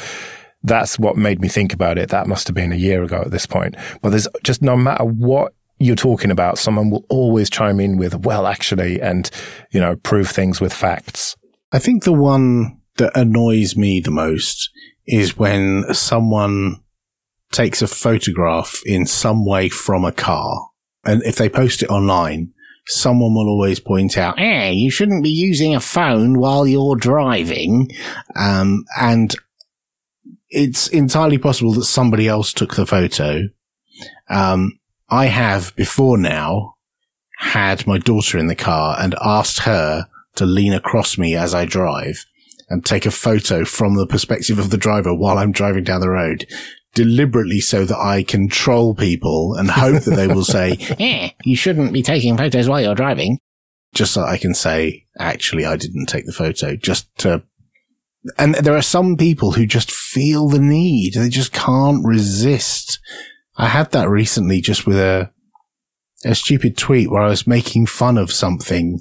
That's 0.62 1.00
what 1.00 1.18
made 1.18 1.42
me 1.42 1.48
think 1.48 1.74
about 1.74 1.98
it. 1.98 2.10
That 2.10 2.28
must 2.28 2.48
have 2.48 2.54
been 2.54 2.72
a 2.72 2.76
year 2.76 3.02
ago 3.02 3.18
at 3.18 3.32
this 3.32 3.48
point. 3.48 3.76
But 4.04 4.10
there's 4.10 4.28
just 4.44 4.62
no 4.62 4.78
matter 4.78 5.04
what 5.04 5.56
you're 5.80 5.96
talking 5.96 6.30
about, 6.30 6.60
someone 6.60 6.92
will 6.92 7.06
always 7.10 7.50
chime 7.50 7.80
in 7.80 7.98
with, 7.98 8.24
well, 8.24 8.46
actually, 8.46 9.02
and, 9.02 9.32
you 9.72 9.80
know, 9.80 9.96
prove 9.96 10.30
things 10.30 10.62
with 10.62 10.72
facts. 10.72 11.36
I 11.72 11.80
think 11.80 12.04
the 12.04 12.14
one 12.14 12.80
that 12.98 13.18
annoys 13.18 13.76
me 13.76 14.02
the 14.02 14.12
most 14.12 14.70
is 15.08 15.36
when 15.36 15.92
someone 15.96 16.84
takes 17.52 17.82
a 17.82 17.88
photograph 17.88 18.82
in 18.86 19.08
some 19.08 19.48
way 19.48 19.68
from 19.68 20.06
a 20.06 20.12
car. 20.12 20.68
And 21.04 21.24
if 21.24 21.36
they 21.36 21.50
post 21.50 21.84
it 21.84 21.90
online, 21.90 22.54
someone 22.88 23.34
will 23.34 23.50
always 23.50 23.80
point 23.80 24.18
out, 24.18 24.40
eh, 24.40 24.70
you 24.70 24.90
shouldn't 24.92 25.24
be 25.24 25.30
using 25.30 25.76
a 25.76 25.80
phone 25.80 26.40
while 26.40 26.68
you're 26.68 26.96
driving. 26.96 27.90
Um, 28.36 28.86
and 29.00 29.36
it's 30.50 30.88
entirely 30.90 31.38
possible 31.38 31.74
that 31.74 31.86
somebody 31.86 32.28
else 32.28 32.54
took 32.54 32.76
the 32.76 32.86
photo. 32.86 33.50
Um, 34.30 34.80
I 35.10 35.26
have 35.26 35.76
before 35.76 36.18
now 36.18 36.76
had 37.38 37.88
my 37.88 37.98
daughter 37.98 38.38
in 38.38 38.48
the 38.48 38.56
car 38.56 38.98
and 39.00 39.16
asked 39.22 39.60
her 39.60 40.08
to 40.36 40.46
lean 40.46 40.74
across 40.74 41.18
me 41.18 41.36
as 41.36 41.54
I 41.54 41.66
drive 41.66 42.26
and 42.70 42.86
take 42.86 43.06
a 43.06 43.12
photo 43.12 43.66
from 43.66 43.96
the 43.96 44.08
perspective 44.08 44.60
of 44.60 44.70
the 44.70 44.78
driver 44.78 45.14
while 45.14 45.38
I'm 45.38 45.52
driving 45.52 45.84
down 45.84 46.02
the 46.02 46.10
road 46.10 46.46
deliberately 46.94 47.60
so 47.60 47.86
that 47.86 47.98
I 47.98 48.24
can 48.24 48.48
troll 48.48 48.94
people 48.96 49.56
and 49.56 49.70
hope 49.70 50.04
that 50.04 50.16
they 50.16 50.28
will 50.28 50.44
say, 50.44 50.78
eh, 51.00 51.32
you 51.44 51.56
shouldn't 51.56 51.94
be 51.94 52.04
taking 52.04 52.38
photos 52.38 52.68
while 52.68 52.82
you're 52.82 52.96
driving. 52.96 53.40
Just 53.94 54.14
so 54.14 54.24
I 54.24 54.38
can 54.38 54.54
say, 54.54 55.06
actually, 55.20 55.66
I 55.66 55.76
didn't 55.76 56.08
take 56.08 56.26
the 56.26 56.32
photo 56.32 56.76
just 56.76 57.14
to, 57.20 57.44
and 58.38 58.56
there 58.56 58.76
are 58.76 58.82
some 58.82 59.18
people 59.18 59.52
who 59.52 59.66
just 59.66 59.92
feel 59.92 60.48
the 60.48 60.60
need. 60.60 61.16
They 61.16 61.30
just 61.30 61.52
can't 61.52 62.06
resist 62.06 63.00
I 63.58 63.68
had 63.68 63.92
that 63.92 64.10
recently 64.10 64.62
just 64.62 64.88
with 64.88 64.98
a, 64.98 65.32
a 66.26 66.36
stupid 66.36 66.78
tweet 66.78 67.12
where 67.12 67.22
I 67.22 67.30
was 67.30 67.48
making 67.48 67.86
fun 67.86 68.18
of 68.18 68.32
something 68.32 69.00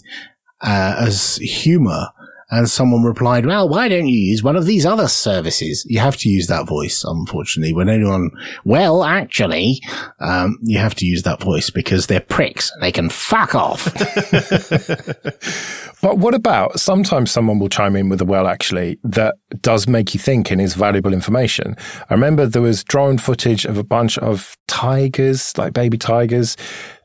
uh, 0.60 0.96
as 0.98 1.36
humor. 1.36 2.08
And 2.50 2.68
someone 2.68 3.02
replied, 3.02 3.46
well, 3.46 3.68
why 3.68 3.88
don't 3.88 4.08
you 4.08 4.18
use 4.18 4.42
one 4.42 4.56
of 4.56 4.66
these 4.66 4.84
other 4.84 5.08
services? 5.08 5.84
You 5.88 6.00
have 6.00 6.16
to 6.18 6.28
use 6.28 6.48
that 6.48 6.66
voice, 6.66 7.04
unfortunately. 7.04 7.74
When 7.74 7.88
anyone, 7.88 8.30
well, 8.64 9.04
actually, 9.04 9.80
um, 10.18 10.58
you 10.62 10.78
have 10.78 10.94
to 10.96 11.06
use 11.06 11.22
that 11.22 11.40
voice 11.40 11.70
because 11.70 12.06
they're 12.06 12.20
pricks. 12.20 12.72
They 12.80 12.92
can 12.92 13.08
fuck 13.08 13.54
off. 13.54 13.86
But 16.02 16.18
what 16.18 16.34
about 16.34 16.80
sometimes 16.80 17.30
someone 17.30 17.58
will 17.58 17.68
chime 17.68 17.94
in 17.94 18.08
with 18.08 18.22
a 18.22 18.24
well, 18.24 18.46
actually, 18.46 18.98
that 19.04 19.34
does 19.60 19.86
make 19.86 20.14
you 20.14 20.20
think 20.20 20.50
and 20.50 20.60
is 20.60 20.74
valuable 20.74 21.12
information. 21.12 21.76
I 22.08 22.14
remember 22.14 22.46
there 22.46 22.62
was 22.62 22.82
drone 22.82 23.18
footage 23.18 23.66
of 23.66 23.76
a 23.76 23.84
bunch 23.84 24.16
of 24.18 24.56
tigers, 24.66 25.56
like 25.58 25.74
baby 25.74 25.98
tigers. 25.98 26.56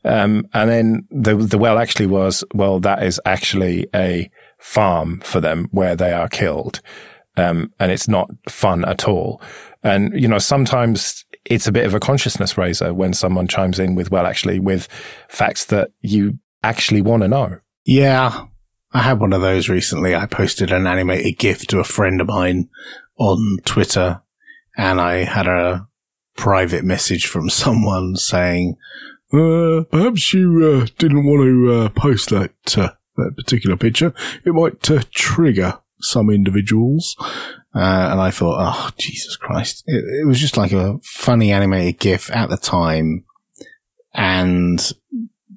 Um, 0.04 0.46
and 0.54 0.70
then 0.70 1.06
the, 1.10 1.36
the 1.36 1.58
well 1.58 1.78
actually 1.78 2.06
was, 2.06 2.42
well, 2.54 2.80
that 2.80 3.02
is 3.02 3.20
actually 3.26 3.86
a 3.94 4.30
farm 4.66 5.20
for 5.20 5.40
them 5.40 5.68
where 5.70 5.94
they 5.94 6.12
are 6.12 6.28
killed. 6.28 6.80
Um, 7.36 7.72
and 7.78 7.92
it's 7.92 8.08
not 8.08 8.30
fun 8.48 8.84
at 8.84 9.06
all. 9.06 9.40
And, 9.82 10.18
you 10.20 10.26
know, 10.26 10.38
sometimes 10.38 11.24
it's 11.44 11.68
a 11.68 11.72
bit 11.72 11.86
of 11.86 11.94
a 11.94 12.00
consciousness 12.00 12.58
raiser 12.58 12.92
when 12.92 13.12
someone 13.12 13.46
chimes 13.46 13.78
in 13.78 13.94
with, 13.94 14.10
well, 14.10 14.26
actually, 14.26 14.58
with 14.58 14.88
facts 15.28 15.66
that 15.66 15.92
you 16.00 16.38
actually 16.64 17.00
want 17.00 17.22
to 17.22 17.28
know. 17.28 17.60
yeah. 17.84 18.46
I 18.92 19.00
had 19.00 19.20
one 19.20 19.34
of 19.34 19.42
those 19.42 19.68
recently. 19.68 20.14
I 20.14 20.24
posted 20.24 20.72
an 20.72 20.86
animated 20.86 21.38
GIF 21.38 21.66
to 21.66 21.80
a 21.80 21.84
friend 21.84 22.20
of 22.20 22.28
mine 22.28 22.70
on 23.18 23.58
Twitter 23.66 24.22
and 24.74 25.00
I 25.00 25.24
had 25.24 25.46
a 25.46 25.86
private 26.36 26.82
message 26.82 27.26
from 27.26 27.50
someone 27.64 28.16
saying, 28.16 28.76
uh, 29.34 29.82
perhaps 29.90 30.32
you 30.32 30.64
uh, 30.64 30.86
didn't 30.98 31.26
want 31.26 31.42
to 31.42 31.72
uh, 31.72 31.88
post 31.90 32.30
that 32.30 32.78
uh, 32.78 32.92
that 33.16 33.36
particular 33.36 33.76
picture. 33.76 34.14
It 34.44 34.52
might 34.54 34.90
uh, 34.90 35.02
trigger 35.10 35.78
some 36.00 36.30
individuals. 36.30 37.16
Uh, 37.74 38.08
and 38.12 38.20
I 38.20 38.30
thought, 38.30 38.56
oh, 38.58 38.90
Jesus 38.96 39.36
Christ. 39.36 39.84
It, 39.86 40.04
it 40.22 40.26
was 40.26 40.40
just 40.40 40.56
like 40.56 40.72
a 40.72 40.98
funny 41.02 41.52
animated 41.52 42.00
GIF 42.00 42.30
at 42.30 42.48
the 42.48 42.56
time. 42.56 43.24
And 44.14 44.92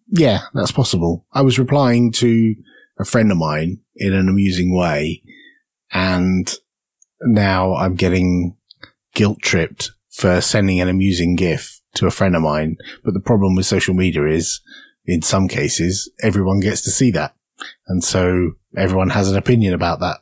yeah, 0.09 0.41
that's 0.53 0.71
possible. 0.71 1.25
I 1.31 1.41
was 1.41 1.59
replying 1.59 2.11
to 2.13 2.55
a 2.99 3.05
friend 3.05 3.31
of 3.31 3.37
mine 3.37 3.79
in 3.95 4.13
an 4.13 4.27
amusing 4.27 4.75
way. 4.75 5.23
And 5.91 6.53
now 7.21 7.75
I'm 7.75 7.95
getting 7.95 8.57
guilt 9.13 9.41
tripped 9.41 9.91
for 10.09 10.41
sending 10.41 10.81
an 10.81 10.89
amusing 10.89 11.35
GIF 11.35 11.79
to 11.95 12.07
a 12.07 12.11
friend 12.11 12.35
of 12.35 12.41
mine. 12.41 12.77
But 13.03 13.13
the 13.13 13.19
problem 13.19 13.55
with 13.55 13.65
social 13.65 13.93
media 13.93 14.25
is 14.25 14.61
in 15.05 15.21
some 15.21 15.47
cases, 15.47 16.11
everyone 16.21 16.59
gets 16.59 16.81
to 16.83 16.91
see 16.91 17.11
that. 17.11 17.33
And 17.87 18.03
so 18.03 18.51
everyone 18.75 19.09
has 19.09 19.29
an 19.29 19.37
opinion 19.37 19.73
about 19.73 19.99
that. 19.99 20.17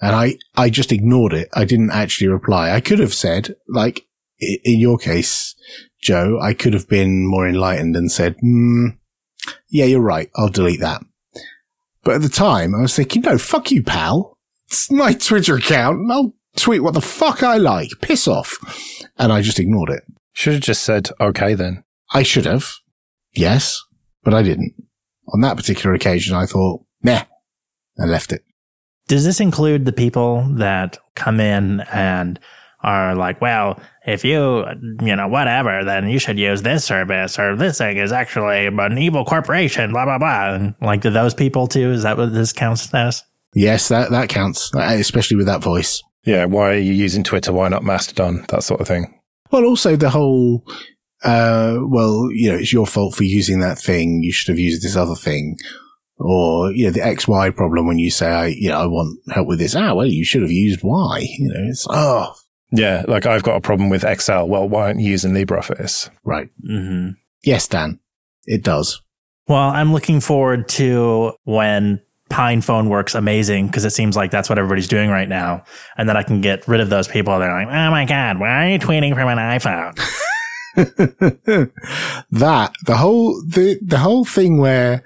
And 0.00 0.14
I, 0.14 0.36
I 0.54 0.70
just 0.70 0.92
ignored 0.92 1.32
it. 1.32 1.48
I 1.54 1.64
didn't 1.64 1.90
actually 1.90 2.28
reply. 2.28 2.70
I 2.70 2.80
could 2.80 2.98
have 2.98 3.14
said, 3.14 3.54
like, 3.68 4.06
in 4.38 4.78
your 4.78 4.98
case, 4.98 5.54
Joe, 6.00 6.38
I 6.40 6.52
could 6.52 6.74
have 6.74 6.88
been 6.88 7.26
more 7.26 7.48
enlightened 7.48 7.96
and 7.96 8.12
said, 8.12 8.36
hmm, 8.40 8.88
yeah, 9.68 9.86
you're 9.86 10.00
right. 10.00 10.30
I'll 10.36 10.50
delete 10.50 10.80
that. 10.80 11.02
But 12.04 12.16
at 12.16 12.22
the 12.22 12.28
time, 12.28 12.74
I 12.74 12.82
was 12.82 12.94
thinking, 12.94 13.22
no, 13.22 13.38
fuck 13.38 13.70
you, 13.70 13.82
pal. 13.82 14.38
It's 14.66 14.90
my 14.90 15.12
Twitter 15.12 15.56
account 15.56 16.00
and 16.00 16.12
I'll 16.12 16.34
tweet 16.56 16.82
what 16.82 16.94
the 16.94 17.00
fuck 17.00 17.42
I 17.42 17.56
like. 17.56 17.90
Piss 18.00 18.28
off. 18.28 18.58
And 19.18 19.32
I 19.32 19.40
just 19.40 19.58
ignored 19.58 19.90
it. 19.90 20.04
Should 20.32 20.54
have 20.54 20.62
just 20.62 20.82
said, 20.82 21.08
okay, 21.20 21.54
then. 21.54 21.84
I 22.12 22.22
should 22.22 22.44
have. 22.44 22.70
Yes, 23.32 23.80
but 24.22 24.34
I 24.34 24.42
didn't. 24.42 24.74
On 25.32 25.40
that 25.40 25.56
particular 25.56 25.94
occasion, 25.94 26.36
I 26.36 26.46
thought, 26.46 26.84
meh, 27.02 27.24
and 27.96 28.10
left 28.10 28.32
it. 28.32 28.44
Does 29.08 29.24
this 29.24 29.40
include 29.40 29.84
the 29.84 29.92
people 29.92 30.46
that 30.56 30.98
come 31.14 31.40
in 31.40 31.80
and 31.92 32.40
are 32.82 33.14
like, 33.14 33.40
well, 33.40 33.80
if 34.06 34.24
you, 34.24 34.64
you 35.00 35.16
know, 35.16 35.28
whatever, 35.28 35.84
then 35.84 36.08
you 36.08 36.18
should 36.18 36.38
use 36.38 36.62
this 36.62 36.84
service 36.84 37.38
or 37.38 37.56
this 37.56 37.78
thing 37.78 37.96
is 37.96 38.12
actually 38.12 38.66
an 38.66 38.98
evil 38.98 39.24
corporation, 39.24 39.92
blah, 39.92 40.04
blah, 40.04 40.18
blah. 40.18 40.54
And 40.54 40.74
like, 40.80 41.00
do 41.02 41.10
those 41.10 41.34
people 41.34 41.66
too? 41.66 41.90
Is 41.90 42.02
that 42.04 42.16
what 42.16 42.32
this 42.32 42.52
counts 42.52 42.92
as? 42.94 43.22
Yes, 43.54 43.88
that, 43.88 44.10
that 44.10 44.28
counts, 44.28 44.74
uh, 44.74 44.80
especially 44.80 45.36
with 45.36 45.46
that 45.46 45.62
voice. 45.62 46.02
Yeah, 46.24 46.44
why 46.44 46.72
are 46.72 46.78
you 46.78 46.92
using 46.92 47.24
Twitter? 47.24 47.52
Why 47.52 47.68
not 47.68 47.84
Mastodon? 47.84 48.44
That 48.48 48.62
sort 48.62 48.80
of 48.80 48.88
thing. 48.88 49.20
Well, 49.50 49.64
also 49.64 49.96
the 49.96 50.10
whole, 50.10 50.66
uh, 51.24 51.78
well, 51.82 52.28
you 52.32 52.50
know, 52.50 52.58
it's 52.58 52.72
your 52.72 52.86
fault 52.86 53.14
for 53.14 53.24
using 53.24 53.60
that 53.60 53.78
thing. 53.78 54.22
You 54.22 54.32
should 54.32 54.52
have 54.52 54.58
used 54.58 54.82
this 54.82 54.96
other 54.96 55.14
thing. 55.14 55.56
Or, 56.18 56.72
you 56.72 56.86
know, 56.86 56.92
the 56.92 57.00
XY 57.00 57.54
problem 57.54 57.86
when 57.86 57.98
you 57.98 58.10
say, 58.10 58.26
I, 58.28 58.46
you 58.46 58.68
know, 58.70 58.78
I 58.80 58.86
want 58.86 59.18
help 59.30 59.48
with 59.48 59.58
this. 59.58 59.74
Ah, 59.76 59.92
well, 59.94 60.06
you 60.06 60.24
should 60.24 60.42
have 60.42 60.50
used 60.50 60.80
Y. 60.82 61.26
You 61.38 61.48
know, 61.48 61.60
it's, 61.68 61.86
oh, 61.90 62.34
Yeah, 62.70 63.04
like 63.06 63.26
I've 63.26 63.42
got 63.42 63.56
a 63.56 63.60
problem 63.60 63.90
with 63.90 64.02
Excel. 64.04 64.48
Well, 64.48 64.66
why 64.68 64.82
aren't 64.86 65.00
you 65.00 65.10
using 65.10 65.32
LibreOffice? 65.32 66.08
right. 66.24 66.48
Mm-hmm. 66.68 67.10
Yes, 67.42 67.68
Dan, 67.68 68.00
it 68.46 68.62
does. 68.64 69.02
Well, 69.46 69.58
I'm 69.68 69.92
looking 69.92 70.20
forward 70.20 70.68
to 70.70 71.32
when 71.44 72.00
PinePhone 72.30 72.88
works 72.88 73.14
amazing 73.14 73.66
because 73.66 73.84
it 73.84 73.90
seems 73.90 74.16
like 74.16 74.30
that's 74.30 74.48
what 74.48 74.58
everybody's 74.58 74.88
doing 74.88 75.10
right 75.10 75.28
now. 75.28 75.62
And 75.96 76.08
then 76.08 76.16
I 76.16 76.22
can 76.22 76.40
get 76.40 76.66
rid 76.66 76.80
of 76.80 76.88
those 76.90 77.06
people. 77.06 77.38
They're 77.38 77.52
like, 77.52 77.68
oh 77.68 77.90
my 77.90 78.04
God, 78.06 78.40
why 78.40 78.66
are 78.66 78.70
you 78.70 78.78
tweeting 78.78 79.14
from 79.14 79.28
an 79.28 79.38
iPhone? 79.38 79.96
that 82.30 82.72
the 82.84 82.96
whole 82.98 83.42
the 83.46 83.78
the 83.82 83.98
whole 83.98 84.26
thing 84.26 84.58
where 84.58 85.02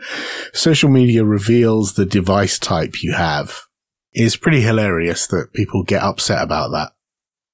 social 0.52 0.90
media 0.90 1.24
reveals 1.24 1.94
the 1.94 2.04
device 2.04 2.58
type 2.58 3.02
you 3.04 3.12
have 3.12 3.60
is 4.12 4.36
pretty 4.36 4.62
hilarious 4.62 5.28
that 5.28 5.52
people 5.52 5.84
get 5.84 6.02
upset 6.02 6.42
about 6.42 6.70
that. 6.70 6.90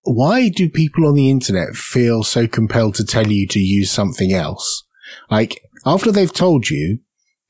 Why 0.05 0.48
do 0.48 0.70
people 0.70 1.07
on 1.07 1.14
the 1.14 1.29
internet 1.29 1.74
feel 1.74 2.22
so 2.22 2.46
compelled 2.46 2.94
to 2.94 3.05
tell 3.05 3.26
you 3.26 3.46
to 3.48 3.61
use 3.61 3.90
something 3.90 4.33
else? 4.33 4.85
Like 5.31 5.61
after 5.85 6.11
they've 6.11 6.33
told 6.33 6.70
you, 6.70 7.00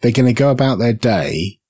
they're 0.01 0.11
going 0.11 0.27
to 0.27 0.33
go 0.33 0.51
about 0.51 0.81
their 0.81 0.95
day 0.95 1.61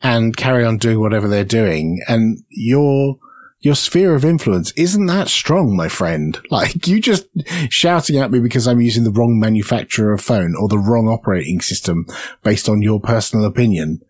and 0.00 0.36
carry 0.36 0.64
on 0.64 0.76
doing 0.76 1.00
whatever 1.00 1.26
they're 1.26 1.44
doing 1.44 2.00
and 2.06 2.38
your 2.50 3.16
your 3.64 3.74
sphere 3.74 4.14
of 4.14 4.26
influence 4.26 4.72
isn't 4.72 5.06
that 5.06 5.28
strong, 5.28 5.74
my 5.74 5.88
friend. 5.88 6.38
Like 6.54 6.86
you 6.86 7.00
just 7.00 7.26
shouting 7.68 8.16
at 8.16 8.30
me 8.30 8.38
because 8.38 8.68
I'm 8.68 8.80
using 8.80 9.02
the 9.02 9.10
wrong 9.10 9.40
manufacturer 9.40 10.12
of 10.12 10.20
phone 10.20 10.54
or 10.54 10.68
the 10.68 10.78
wrong 10.78 11.08
operating 11.08 11.60
system 11.60 12.06
based 12.44 12.68
on 12.68 12.80
your 12.80 13.00
personal 13.00 13.44
opinion. 13.44 14.00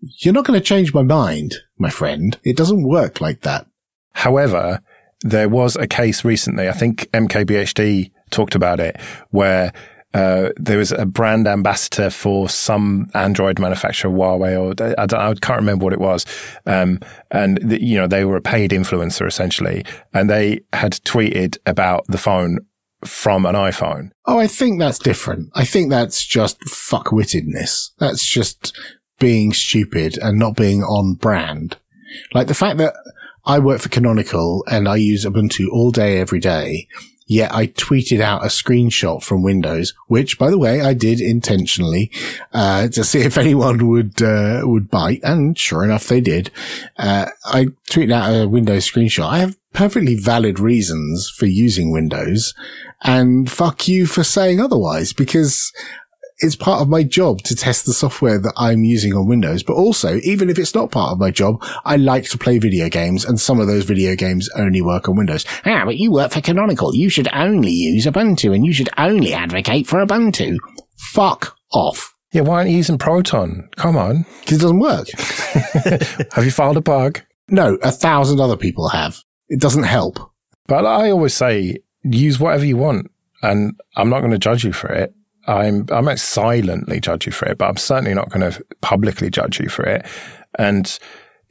You're 0.00 0.34
not 0.34 0.44
going 0.44 0.60
to 0.60 0.64
change 0.64 0.92
my 0.92 1.02
mind, 1.02 1.54
my 1.78 1.88
friend. 1.88 2.38
It 2.44 2.54
doesn't 2.54 2.86
work 2.86 3.22
like 3.22 3.42
that. 3.42 3.66
However, 4.12 4.82
there 5.22 5.48
was 5.48 5.76
a 5.76 5.86
case 5.86 6.22
recently, 6.22 6.68
I 6.68 6.72
think 6.72 7.10
MKBHD 7.12 8.10
talked 8.30 8.54
about 8.54 8.78
it, 8.78 9.00
where 9.30 9.72
uh, 10.16 10.50
there 10.56 10.78
was 10.78 10.92
a 10.92 11.04
brand 11.04 11.46
ambassador 11.46 12.08
for 12.08 12.48
some 12.48 13.10
Android 13.12 13.58
manufacturer, 13.58 14.10
Huawei, 14.10 14.56
or 14.58 14.74
I 14.98 15.02
I 15.02 15.34
can't 15.34 15.60
remember 15.60 15.84
what 15.84 15.92
it 15.92 16.00
was. 16.00 16.24
Um, 16.64 17.00
and 17.30 17.58
the, 17.58 17.82
you 17.82 17.98
know, 17.98 18.06
they 18.06 18.24
were 18.24 18.36
a 18.36 18.40
paid 18.40 18.70
influencer 18.70 19.26
essentially, 19.26 19.84
and 20.14 20.30
they 20.30 20.60
had 20.72 20.92
tweeted 20.92 21.58
about 21.66 22.06
the 22.06 22.16
phone 22.16 22.60
from 23.04 23.44
an 23.44 23.54
iPhone. 23.54 24.10
Oh, 24.24 24.38
I 24.38 24.46
think 24.46 24.78
that's 24.78 24.98
different. 24.98 25.50
I 25.54 25.66
think 25.66 25.90
that's 25.90 26.24
just 26.24 26.60
fuckwittedness. 26.60 27.90
That's 27.98 28.24
just 28.24 28.74
being 29.18 29.52
stupid 29.52 30.16
and 30.16 30.38
not 30.38 30.56
being 30.56 30.82
on 30.82 31.14
brand. 31.14 31.76
Like 32.32 32.46
the 32.46 32.54
fact 32.54 32.78
that 32.78 32.94
I 33.44 33.58
work 33.58 33.82
for 33.82 33.90
Canonical 33.90 34.64
and 34.66 34.88
I 34.88 34.96
use 34.96 35.26
Ubuntu 35.26 35.68
all 35.70 35.90
day, 35.90 36.20
every 36.20 36.40
day. 36.40 36.88
Yet 37.26 37.52
I 37.52 37.66
tweeted 37.66 38.20
out 38.20 38.44
a 38.44 38.48
screenshot 38.48 39.22
from 39.22 39.42
Windows, 39.42 39.94
which, 40.06 40.38
by 40.38 40.48
the 40.48 40.58
way, 40.58 40.80
I 40.80 40.94
did 40.94 41.20
intentionally 41.20 42.12
uh, 42.52 42.86
to 42.88 43.02
see 43.02 43.20
if 43.20 43.36
anyone 43.46 43.88
would 43.88 44.22
uh, 44.22 44.62
would 44.64 44.90
bite, 44.90 45.20
and 45.24 45.58
sure 45.58 45.82
enough, 45.82 46.06
they 46.06 46.20
did. 46.20 46.50
Uh, 46.96 47.26
I 47.44 47.66
tweeted 47.90 48.12
out 48.12 48.30
a 48.30 48.48
Windows 48.48 48.90
screenshot. 48.90 49.26
I 49.26 49.38
have 49.38 49.56
perfectly 49.72 50.14
valid 50.14 50.60
reasons 50.60 51.28
for 51.28 51.46
using 51.46 51.92
Windows, 51.92 52.54
and 53.02 53.50
fuck 53.50 53.88
you 53.88 54.06
for 54.06 54.22
saying 54.22 54.60
otherwise, 54.60 55.12
because 55.12 55.72
it's 56.38 56.56
part 56.56 56.82
of 56.82 56.88
my 56.88 57.02
job 57.02 57.42
to 57.42 57.56
test 57.56 57.86
the 57.86 57.92
software 57.94 58.38
that 58.38 58.52
I'm 58.56 58.84
using 58.84 59.14
on 59.14 59.26
Windows. 59.26 59.62
But 59.62 59.74
also, 59.74 60.16
even 60.22 60.50
if 60.50 60.58
it's 60.58 60.74
not 60.74 60.90
part 60.90 61.12
of 61.12 61.18
my 61.18 61.30
job, 61.30 61.64
I 61.84 61.96
like 61.96 62.24
to 62.30 62.38
play 62.38 62.58
video 62.58 62.88
games 62.88 63.24
and 63.24 63.40
some 63.40 63.58
of 63.58 63.66
those 63.66 63.84
video 63.84 64.14
games 64.14 64.50
only 64.56 64.82
work 64.82 65.08
on 65.08 65.16
Windows. 65.16 65.46
Ah, 65.64 65.84
but 65.84 65.96
you 65.96 66.12
work 66.12 66.32
for 66.32 66.40
Canonical. 66.40 66.94
You 66.94 67.08
should 67.08 67.28
only 67.32 67.70
use 67.70 68.06
Ubuntu 68.06 68.54
and 68.54 68.66
you 68.66 68.72
should 68.72 68.90
only 68.98 69.32
advocate 69.32 69.86
for 69.86 70.04
Ubuntu. 70.04 70.56
Fuck 70.96 71.56
off. 71.72 72.14
Yeah, 72.32 72.42
why 72.42 72.56
aren't 72.56 72.70
you 72.70 72.76
using 72.76 72.98
Proton? 72.98 73.68
Come 73.76 73.96
on. 73.96 74.26
Because 74.40 74.58
it 74.58 74.62
doesn't 74.62 74.78
work. 74.78 75.08
Have 76.34 76.44
you 76.44 76.50
filed 76.52 76.76
a 76.76 76.80
bug? 76.80 77.20
No, 77.48 77.76
a 77.82 77.90
thousand 77.90 78.40
other 78.40 78.56
people 78.56 78.88
have. 78.88 79.22
It 79.48 79.60
doesn't 79.60 79.84
help. 79.84 80.18
But 80.68 80.84
I 80.86 81.10
always 81.10 81.34
say 81.34 81.78
use 82.02 82.38
whatever 82.38 82.64
you 82.64 82.76
want, 82.76 83.10
and 83.42 83.80
I'm 83.96 84.08
not 84.08 84.20
going 84.20 84.30
to 84.32 84.38
judge 84.38 84.64
you 84.64 84.72
for 84.72 84.88
it. 84.92 85.14
I'm 85.46 85.86
I 85.90 86.00
might 86.00 86.18
silently 86.18 87.00
judge 87.00 87.26
you 87.26 87.32
for 87.32 87.46
it, 87.46 87.58
but 87.58 87.68
I'm 87.68 87.76
certainly 87.76 88.14
not 88.14 88.30
going 88.30 88.50
to 88.50 88.64
publicly 88.80 89.30
judge 89.30 89.60
you 89.60 89.68
for 89.68 89.84
it. 89.84 90.04
And 90.58 90.98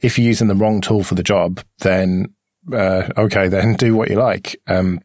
if 0.00 0.18
you're 0.18 0.26
using 0.26 0.48
the 0.48 0.54
wrong 0.54 0.80
tool 0.80 1.02
for 1.02 1.14
the 1.14 1.22
job, 1.22 1.60
then 1.80 2.34
uh, 2.72 3.08
okay, 3.16 3.48
then 3.48 3.74
do 3.74 3.94
what 3.94 4.10
you 4.10 4.16
like. 4.16 4.60
Um, 4.66 5.00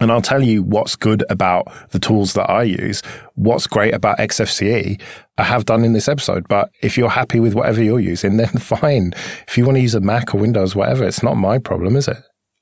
and 0.00 0.12
I'll 0.12 0.22
tell 0.22 0.42
you 0.42 0.62
what's 0.62 0.94
good 0.94 1.24
about 1.28 1.72
the 1.90 1.98
tools 1.98 2.34
that 2.34 2.48
I 2.48 2.62
use, 2.62 3.02
what's 3.34 3.66
great 3.66 3.94
about 3.94 4.18
XFCE, 4.18 5.00
I 5.38 5.42
have 5.42 5.64
done 5.64 5.84
in 5.84 5.92
this 5.92 6.08
episode. 6.08 6.46
But 6.46 6.70
if 6.82 6.96
you're 6.96 7.08
happy 7.08 7.40
with 7.40 7.54
whatever 7.54 7.82
you're 7.82 7.98
using, 7.98 8.36
then 8.38 8.46
fine. 8.48 9.12
If 9.48 9.58
you 9.58 9.64
want 9.64 9.76
to 9.76 9.82
use 9.82 9.94
a 9.94 10.00
Mac 10.00 10.34
or 10.34 10.38
Windows, 10.38 10.76
whatever, 10.76 11.04
it's 11.04 11.22
not 11.22 11.36
my 11.36 11.58
problem, 11.58 11.96
is 11.96 12.08
it? 12.08 12.18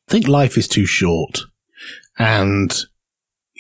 I 0.09 0.13
think 0.13 0.29
life 0.29 0.57
is 0.57 0.69
too 0.69 0.87
short 0.87 1.41
and 2.19 2.75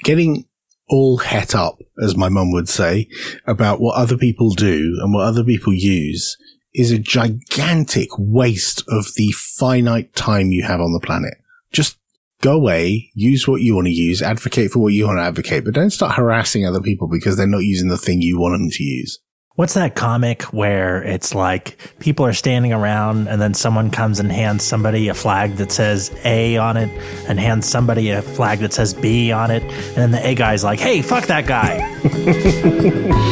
getting 0.04 0.46
all 0.88 1.18
het 1.18 1.54
up, 1.54 1.80
as 2.02 2.16
my 2.16 2.28
mum 2.28 2.52
would 2.52 2.68
say, 2.68 3.08
about 3.46 3.80
what 3.80 3.96
other 3.96 4.16
people 4.16 4.50
do 4.50 4.98
and 5.00 5.12
what 5.12 5.24
other 5.24 5.44
people 5.44 5.72
use 5.72 6.36
is 6.74 6.90
a 6.90 6.98
gigantic 6.98 8.08
waste 8.18 8.82
of 8.88 9.06
the 9.16 9.32
finite 9.32 10.14
time 10.14 10.52
you 10.52 10.62
have 10.62 10.80
on 10.80 10.92
the 10.92 11.00
planet. 11.00 11.34
Just 11.72 11.98
go 12.42 12.54
away, 12.54 13.10
use 13.14 13.48
what 13.48 13.62
you 13.62 13.74
want 13.74 13.86
to 13.86 13.92
use, 13.92 14.22
advocate 14.22 14.70
for 14.70 14.80
what 14.80 14.92
you 14.92 15.06
want 15.06 15.18
to 15.18 15.22
advocate, 15.22 15.64
but 15.64 15.74
don't 15.74 15.90
start 15.90 16.16
harassing 16.16 16.66
other 16.66 16.82
people 16.82 17.08
because 17.08 17.36
they're 17.36 17.46
not 17.46 17.64
using 17.64 17.88
the 17.88 17.96
thing 17.96 18.20
you 18.20 18.38
want 18.38 18.52
them 18.52 18.70
to 18.70 18.82
use. 18.84 19.18
What's 19.56 19.72
that 19.72 19.94
comic 19.94 20.42
where 20.52 21.02
it's 21.02 21.34
like 21.34 21.78
people 21.98 22.26
are 22.26 22.34
standing 22.34 22.74
around 22.74 23.26
and 23.26 23.40
then 23.40 23.54
someone 23.54 23.90
comes 23.90 24.20
and 24.20 24.30
hands 24.30 24.62
somebody 24.64 25.08
a 25.08 25.14
flag 25.14 25.56
that 25.56 25.72
says 25.72 26.14
A 26.24 26.58
on 26.58 26.76
it 26.76 26.90
and 27.26 27.40
hands 27.40 27.66
somebody 27.66 28.10
a 28.10 28.20
flag 28.20 28.58
that 28.58 28.74
says 28.74 28.92
B 28.92 29.32
on 29.32 29.50
it. 29.50 29.62
And 29.62 29.96
then 29.96 30.10
the 30.10 30.26
A 30.26 30.34
guy's 30.34 30.62
like, 30.62 30.78
hey, 30.78 31.00
fuck 31.00 31.24
that 31.28 31.46
guy. 31.46 31.80